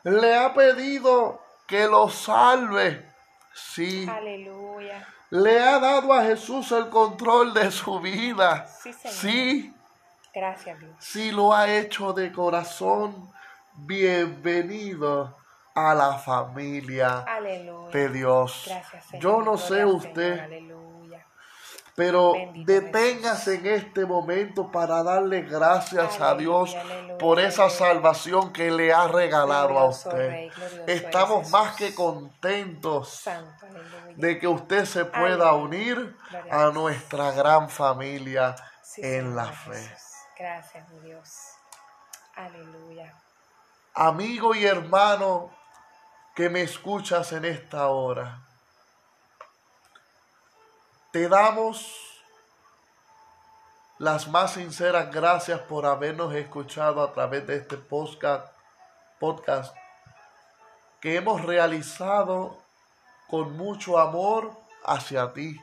¿Le 0.03 0.37
ha 0.37 0.53
pedido 0.53 1.41
que 1.65 1.87
lo 1.87 2.09
salve? 2.09 3.09
Sí. 3.53 4.05
Aleluya. 4.09 5.07
¿Le 5.43 5.59
ha 5.59 5.79
dado 5.79 6.13
a 6.13 6.23
Jesús 6.23 6.71
el 6.71 6.87
control 6.89 7.53
de 7.53 7.69
su 7.69 7.99
vida? 7.99 8.65
Sí, 8.67 8.93
Señor. 8.93 9.15
Sí. 9.15 9.73
Gracias, 10.33 10.79
Dios. 10.79 10.95
Si 10.97 11.31
lo 11.31 11.53
ha 11.53 11.69
hecho 11.69 12.13
de 12.13 12.31
corazón, 12.31 13.29
bienvenido 13.73 15.35
a 15.73 15.93
la 15.93 16.13
familia 16.13 17.25
de 17.91 18.09
Dios. 18.09 18.71
Yo 19.19 19.41
no 19.41 19.57
sé 19.57 19.83
usted, 19.83 20.49
pero 21.95 22.33
deténgase 22.65 23.55
en 23.55 23.65
este 23.67 24.05
momento 24.05 24.69
para 24.69 25.01
darle 25.01 25.41
gracias 25.43 26.19
a 26.19 26.35
Dios 26.35 26.75
por 27.17 27.39
esa 27.39 27.69
salvación 27.69 28.51
que 28.51 28.69
le 28.69 28.93
ha 28.93 29.07
regalado 29.07 29.79
a 29.79 29.85
usted. 29.85 30.51
Estamos 30.87 31.49
más 31.51 31.75
que 31.77 31.95
contentos 31.95 33.23
de 34.17 34.37
que 34.37 34.47
usted 34.47 34.83
se 34.85 35.05
pueda 35.05 35.53
unir 35.53 36.17
a 36.51 36.65
nuestra 36.71 37.31
gran 37.31 37.69
familia 37.69 38.55
en 38.97 39.35
la 39.35 39.45
fe. 39.45 39.95
Gracias, 40.37 40.85
Dios. 41.01 41.29
Aleluya. 42.35 43.13
Amigo 43.93 44.53
y 44.53 44.65
hermano, 44.65 45.49
que 46.35 46.49
me 46.49 46.61
escuchas 46.61 47.31
en 47.31 47.45
esta 47.45 47.87
hora. 47.87 48.44
Te 51.15 51.29
damos 51.29 52.21
las 53.99 54.27
más 54.27 54.55
sinceras 54.55 55.13
gracias 55.13 55.61
por 55.61 55.85
habernos 55.85 56.35
escuchado 56.35 57.01
a 57.01 57.13
través 57.13 57.47
de 57.47 57.55
este 57.55 57.77
podcast, 57.77 58.53
podcast 59.17 59.73
que 60.99 61.15
hemos 61.15 61.41
realizado 61.45 62.57
con 63.29 63.55
mucho 63.55 63.97
amor 63.97 64.51
hacia 64.83 65.31
ti. 65.31 65.57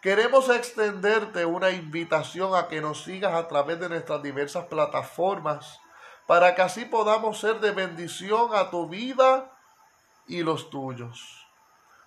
Queremos 0.00 0.48
extenderte 0.48 1.44
una 1.44 1.68
invitación 1.68 2.54
a 2.54 2.68
que 2.68 2.80
nos 2.80 3.04
sigas 3.04 3.34
a 3.34 3.48
través 3.48 3.78
de 3.78 3.90
nuestras 3.90 4.22
diversas 4.22 4.64
plataformas 4.64 5.78
para 6.26 6.54
que 6.54 6.62
así 6.62 6.86
podamos 6.86 7.38
ser 7.38 7.60
de 7.60 7.72
bendición 7.72 8.54
a 8.54 8.70
tu 8.70 8.88
vida 8.88 9.52
y 10.26 10.42
los 10.42 10.70
tuyos. 10.70 11.45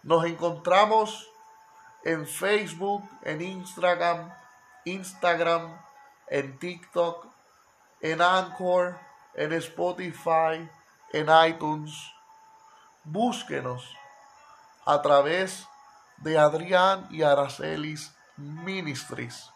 Nos 0.03 0.25
encontramos 0.25 1.29
en 2.03 2.25
Facebook, 2.25 3.03
en 3.23 3.41
Instagram, 3.41 4.33
Instagram, 4.85 5.77
en 6.27 6.57
TikTok, 6.57 7.27
en 8.01 8.21
Anchor, 8.21 8.97
en 9.33 9.53
Spotify, 9.53 10.69
en 11.11 11.27
iTunes. 11.47 12.13
Búsquenos 13.03 13.95
a 14.85 15.01
través 15.01 15.67
de 16.17 16.37
Adrián 16.37 17.07
y 17.09 17.23
Aracelis 17.23 18.15
Ministries. 18.37 19.51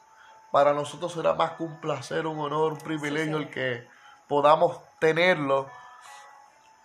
Para 0.52 0.74
nosotros 0.74 1.14
será 1.14 1.34
más 1.34 1.52
que 1.54 1.64
un 1.64 1.80
placer, 1.80 2.28
un 2.28 2.40
honor, 2.40 2.74
un 2.74 2.80
privilegio 2.80 3.38
el 3.38 3.50
que 3.50 3.88
podamos 4.28 4.80
tenerlo 5.00 5.70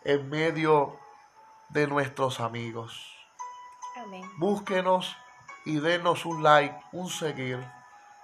en 0.05 0.29
medio 0.31 0.99
de 1.68 1.87
nuestros 1.87 2.40
amigos. 2.40 3.17
Búsquenos 4.37 5.16
y 5.64 5.81
denos 5.81 6.25
un 6.25 6.42
like, 6.42 6.79
un 6.92 7.09
seguir, 7.09 7.59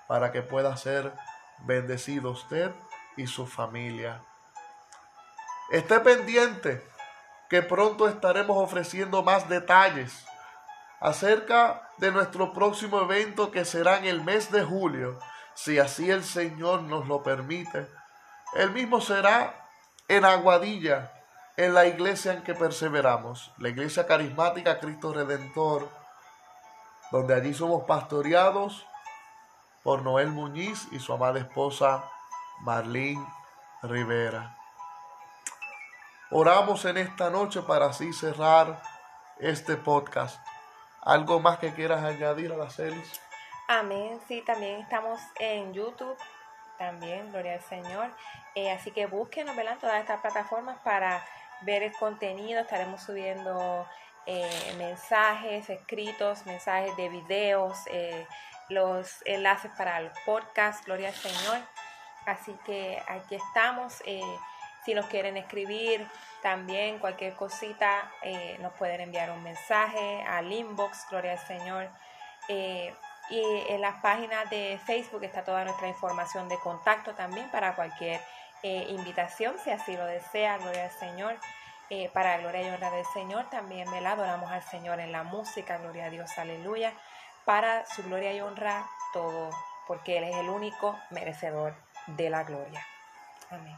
para 0.09 0.33
que 0.33 0.43
pueda 0.43 0.77
ser 0.77 1.13
bendecido 1.61 2.31
usted 2.31 2.73
y 3.17 3.27
su 3.27 3.47
familia. 3.47 4.23
Esté 5.71 6.01
pendiente 6.01 6.85
que 7.49 7.63
pronto 7.63 8.09
estaremos 8.09 8.57
ofreciendo 8.57 9.23
más 9.23 9.49
detalles 9.49 10.27
acerca 11.01 11.91
de 11.99 12.11
nuestro 12.11 12.53
próximo 12.53 13.01
evento 13.01 13.51
que 13.51 13.65
será 13.65 13.99
en 13.99 14.07
el 14.07 14.23
mes 14.23 14.51
de 14.51 14.63
julio, 14.63 15.19
si 15.55 15.79
así 15.79 16.11
el 16.11 16.25
Señor 16.25 16.83
nos 16.83 17.07
lo 17.07 17.23
permite 17.23 17.89
el 18.55 18.71
mismo 18.71 19.01
será 19.01 19.69
en 20.07 20.25
Aguadilla, 20.25 21.13
en 21.57 21.75
la 21.75 21.87
iglesia 21.87 22.33
en 22.33 22.43
que 22.43 22.55
perseveramos, 22.55 23.53
la 23.59 23.69
iglesia 23.69 24.07
carismática 24.07 24.81
Cristo 24.81 25.13
Redentor, 25.13 25.89
donde 27.13 27.35
allí 27.35 27.55
somos 27.55 27.85
pastoreados 27.85 28.87
por 29.83 30.03
Noel 30.03 30.31
Muñiz 30.31 30.89
y 30.91 30.99
su 30.99 31.13
amada 31.13 31.39
esposa 31.39 32.05
Marlene 32.61 33.25
Rivera. 33.83 34.57
Oramos 36.31 36.85
en 36.87 36.97
esta 36.97 37.31
noche 37.31 37.63
para 37.63 37.87
así 37.87 38.13
cerrar 38.13 38.83
este 39.39 39.77
podcast. 39.77 40.45
¿Algo 41.03 41.39
más 41.39 41.59
que 41.59 41.75
quieras 41.75 42.03
añadir 42.03 42.53
a 42.53 42.57
la 42.57 42.71
celis? 42.71 43.21
Amén. 43.69 44.21
Sí, 44.27 44.43
también 44.45 44.81
estamos 44.81 45.21
en 45.39 45.73
YouTube 45.73 46.17
también, 46.79 47.31
gloria 47.31 47.55
al 47.55 47.63
Señor. 47.63 48.11
Eh, 48.55 48.71
así 48.73 48.91
que 48.91 49.07
búsquenos 49.07 49.55
¿verdad? 49.55 49.79
todas 49.81 50.01
estas 50.01 50.21
plataformas 50.21 50.79
para 50.79 51.25
ver 51.65 51.83
el 51.83 51.93
contenido. 51.93 52.61
Estaremos 52.61 53.03
subiendo 53.03 53.87
eh, 54.27 54.75
mensajes 54.79 55.69
escritos, 55.69 56.47
mensajes 56.47 56.97
de 56.97 57.09
videos, 57.09 57.79
eh, 57.91 58.27
los 58.69 59.23
enlaces 59.27 59.71
para 59.77 59.99
el 59.99 60.11
podcast, 60.25 60.85
gloria 60.85 61.09
al 61.09 61.15
Señor. 61.15 61.59
Así 62.27 62.57
que 62.65 63.03
aquí 63.07 63.35
estamos. 63.35 64.03
si 64.85 64.95
nos 64.95 65.07
quieren 65.07 65.37
escribir 65.37 66.07
también 66.43 66.99
cualquier 66.99 67.35
cosita, 67.35 68.11
nos 68.61 68.73
pueden 68.75 69.01
enviar 69.03 69.31
un 69.31 69.43
mensaje 69.43 70.23
al 70.23 70.51
inbox, 70.51 71.07
gloria 71.11 71.33
al 71.33 71.39
Señor. 71.39 71.91
Y 73.31 73.43
en 73.69 73.81
las 73.81 74.01
páginas 74.03 74.49
de 74.51 74.79
Facebook 74.85 75.25
está 75.25 75.45
toda 75.45 75.65
nuestra 75.65 75.89
información 75.89 76.49
de 76.49 76.59
contacto 76.59 77.15
también 77.15 77.51
para 77.51 77.75
cualquier 77.75 78.21
eh, 78.65 78.87
invitación, 78.89 79.57
si 79.63 79.71
así 79.71 79.95
lo 79.95 80.07
desea, 80.07 80.57
gloria 80.57 80.85
al 80.85 80.91
Señor. 80.91 81.37
Eh, 81.91 82.11
para 82.15 82.39
gloria 82.39 82.63
y 82.63 82.71
honra 82.71 82.91
del 82.91 83.05
Señor, 83.13 83.45
también 83.51 83.91
me 83.91 84.01
la 84.01 84.13
adoramos 84.13 84.51
al 84.51 84.63
Señor 84.63 85.01
en 85.01 85.13
la 85.13 85.23
música, 85.23 85.77
gloria 85.77 86.07
a 86.07 86.11
Dios, 86.11 86.39
aleluya. 86.39 86.95
Para 87.45 87.85
su 87.85 88.03
gloria 88.05 88.33
y 88.33 88.41
honra 88.41 88.87
todo, 89.13 89.51
porque 89.87 90.17
Él 90.17 90.25
es 90.25 90.37
el 90.37 90.49
único 90.49 90.99
merecedor 91.11 91.75
de 92.07 92.31
la 92.31 92.43
gloria. 92.45 92.85
Amén. 93.51 93.77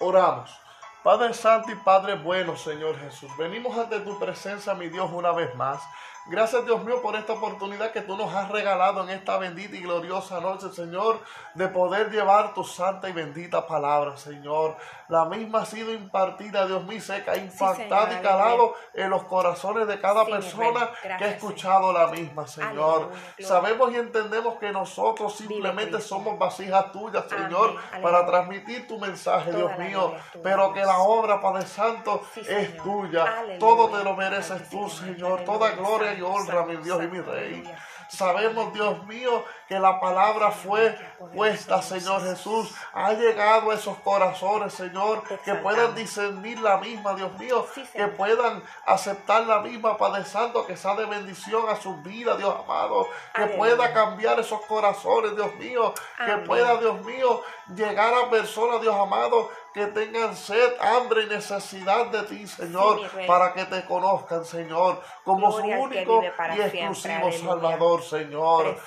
Oramos. 0.00 0.60
Padre 1.04 1.32
Santo 1.32 1.70
y 1.70 1.76
Padre 1.76 2.16
bueno, 2.16 2.56
Señor 2.56 2.98
Jesús, 2.98 3.30
venimos 3.36 3.78
ante 3.78 4.00
tu 4.00 4.18
presencia, 4.18 4.74
mi 4.74 4.88
Dios, 4.88 5.08
una 5.12 5.30
vez 5.30 5.54
más. 5.54 5.80
Gracias 6.28 6.64
Dios 6.64 6.82
mío 6.82 7.00
por 7.02 7.14
esta 7.14 7.34
oportunidad 7.34 7.92
que 7.92 8.00
tú 8.00 8.16
nos 8.16 8.34
has 8.34 8.50
regalado 8.50 9.04
en 9.04 9.10
esta 9.10 9.38
bendita 9.38 9.76
y 9.76 9.80
gloriosa 9.80 10.40
noche, 10.40 10.72
Señor, 10.72 11.20
de 11.54 11.68
poder 11.68 12.10
llevar 12.10 12.52
tu 12.52 12.64
santa 12.64 13.08
y 13.08 13.12
bendita 13.12 13.64
palabra, 13.64 14.16
Señor. 14.16 14.76
La 15.06 15.26
misma 15.26 15.60
ha 15.60 15.64
sido 15.64 15.92
impartida, 15.92 16.66
Dios 16.66 16.82
mío, 16.82 17.00
se 17.00 17.12
ha 17.14 17.36
impactado 17.36 18.12
y 18.12 18.22
calado 18.22 18.74
en 18.94 19.08
los 19.08 19.22
corazones 19.24 19.86
de 19.86 20.00
cada 20.00 20.24
persona 20.24 20.90
que 21.16 21.24
ha 21.24 21.28
escuchado 21.28 21.92
la 21.92 22.08
misma, 22.08 22.44
Señor. 22.48 23.12
Sabemos 23.38 23.92
y 23.92 23.96
entendemos 23.96 24.56
que 24.58 24.72
nosotros 24.72 25.36
simplemente 25.36 26.00
somos 26.00 26.36
vasijas 26.40 26.90
tuyas, 26.90 27.24
Señor, 27.28 27.76
para 28.02 28.26
transmitir 28.26 28.88
tu 28.88 28.98
mensaje, 28.98 29.52
Dios 29.52 29.78
mío, 29.78 30.12
pero 30.42 30.72
que 30.72 30.80
la 30.80 30.98
obra, 30.98 31.40
Padre 31.40 31.66
Santo, 31.66 32.22
es 32.34 32.76
tuya. 32.78 33.44
Todo 33.60 33.96
te 33.96 34.02
lo 34.02 34.16
mereces 34.16 34.68
tú, 34.68 34.90
Señor. 34.90 35.44
Toda 35.44 35.70
gloria 35.70 36.15
y 36.16 36.22
honra, 36.22 36.64
mi 36.64 36.76
Dios 36.76 37.02
y 37.02 37.06
mi 37.08 37.20
Rey. 37.20 37.64
Sabemos, 38.08 38.72
Dios 38.72 39.04
mío, 39.06 39.44
que 39.68 39.78
la 39.78 40.00
palabra 40.00 40.50
fue 40.50 40.96
puesta, 41.34 41.82
Señor 41.82 42.22
Jesús. 42.22 42.72
Ha 42.92 43.12
llegado 43.12 43.70
a 43.70 43.74
esos 43.74 43.98
corazones, 43.98 44.72
Señor, 44.72 45.22
que 45.44 45.54
puedan 45.56 45.94
discernir 45.94 46.60
la 46.60 46.78
misma, 46.78 47.14
Dios 47.14 47.36
mío, 47.38 47.66
que 47.92 48.06
puedan 48.08 48.62
aceptar 48.84 49.46
la 49.46 49.60
misma, 49.60 49.96
Padre 49.96 50.24
Santo, 50.24 50.66
que 50.66 50.76
sea 50.76 50.94
de 50.94 51.06
bendición 51.06 51.68
a 51.68 51.76
sus 51.76 52.02
vidas, 52.02 52.38
Dios 52.38 52.54
amado. 52.64 53.08
Que 53.34 53.46
pueda 53.46 53.92
cambiar 53.92 54.38
esos 54.38 54.60
corazones, 54.62 55.34
Dios 55.34 55.54
mío. 55.56 55.92
Que 56.24 56.36
pueda, 56.38 56.76
Dios 56.76 57.00
mío, 57.04 57.42
llegar 57.74 58.14
a 58.14 58.30
personas, 58.30 58.80
Dios 58.80 58.94
amado, 58.94 59.50
que 59.76 59.86
tengan 59.88 60.34
sed, 60.34 60.72
hambre 60.80 61.24
y 61.24 61.26
necesidad 61.26 62.06
de 62.06 62.22
ti, 62.22 62.46
Señor, 62.46 62.98
para 63.26 63.52
que 63.52 63.64
te 63.66 63.84
conozcan, 63.84 64.42
Señor, 64.42 65.02
como 65.22 65.52
su 65.52 65.64
único 65.64 66.22
y 66.22 66.60
exclusivo 66.62 67.30
Salvador, 67.30 68.02
Señor. 68.02 68.78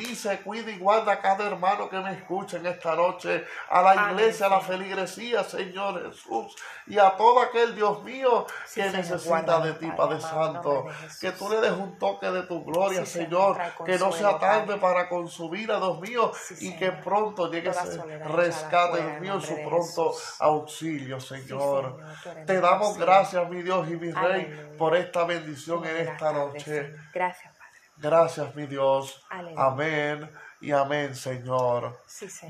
Bendice, 0.00 0.40
cuida 0.40 0.70
y 0.70 0.78
guarda 0.78 1.12
a 1.12 1.20
cada 1.20 1.46
hermano 1.46 1.88
que 1.88 1.98
me 1.98 2.12
escuche 2.12 2.56
en 2.56 2.66
esta 2.66 2.94
noche, 2.94 3.44
a 3.68 3.82
la 3.82 4.10
iglesia, 4.10 4.46
a 4.46 4.48
la 4.48 4.60
feligresía, 4.60 5.44
Señor 5.44 6.10
Jesús, 6.10 6.56
y 6.86 6.98
a 6.98 7.10
todo 7.16 7.40
aquel 7.40 7.74
Dios 7.74 8.02
mío 8.02 8.46
que 8.74 8.90
necesita 8.90 9.60
de 9.60 9.74
ti, 9.74 9.90
Padre 9.94 10.20
Santo. 10.20 10.86
Que 11.20 11.32
tú 11.32 11.50
le 11.50 11.60
des 11.60 11.72
un 11.72 11.98
toque 11.98 12.30
de 12.30 12.44
tu 12.44 12.64
gloria, 12.64 13.04
Señor, 13.04 13.58
que 13.84 13.98
no 13.98 14.10
sea 14.12 14.38
tarde 14.38 14.78
para 14.78 15.08
consumir 15.08 15.70
a 15.70 15.76
Dios 15.76 16.00
mío 16.00 16.32
y 16.60 16.76
que 16.76 16.92
pronto 16.92 17.50
llegue 17.50 17.70
ese 17.70 18.02
rescate, 18.20 19.02
Dios 19.02 19.20
mío, 19.20 19.34
en 19.34 19.42
su 19.42 19.54
pronto 19.68 20.14
auxilio, 20.38 21.20
Señor. 21.20 21.98
Te 22.46 22.60
damos 22.60 22.96
gracias, 22.96 23.48
mi 23.50 23.62
Dios 23.62 23.86
y 23.88 23.96
mi 23.96 24.12
Rey, 24.12 24.74
por 24.78 24.96
esta 24.96 25.24
bendición 25.24 25.84
en 25.84 26.08
esta 26.08 26.32
noche. 26.32 26.94
Gracias, 27.12 27.52
Padre. 27.52 27.59
Gracias, 28.00 28.54
mi 28.54 28.66
Dios. 28.66 29.22
Amén 29.56 30.30
y 30.60 30.72
amén, 30.72 31.14
Señor. 31.14 31.98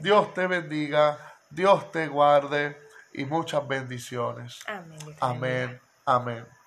Dios 0.00 0.32
te 0.32 0.46
bendiga, 0.46 1.18
Dios 1.50 1.90
te 1.90 2.06
guarde 2.06 2.80
y 3.12 3.24
muchas 3.24 3.66
bendiciones. 3.66 4.60
Amén. 4.66 5.16
Amén. 5.20 5.80
Amén. 6.06 6.60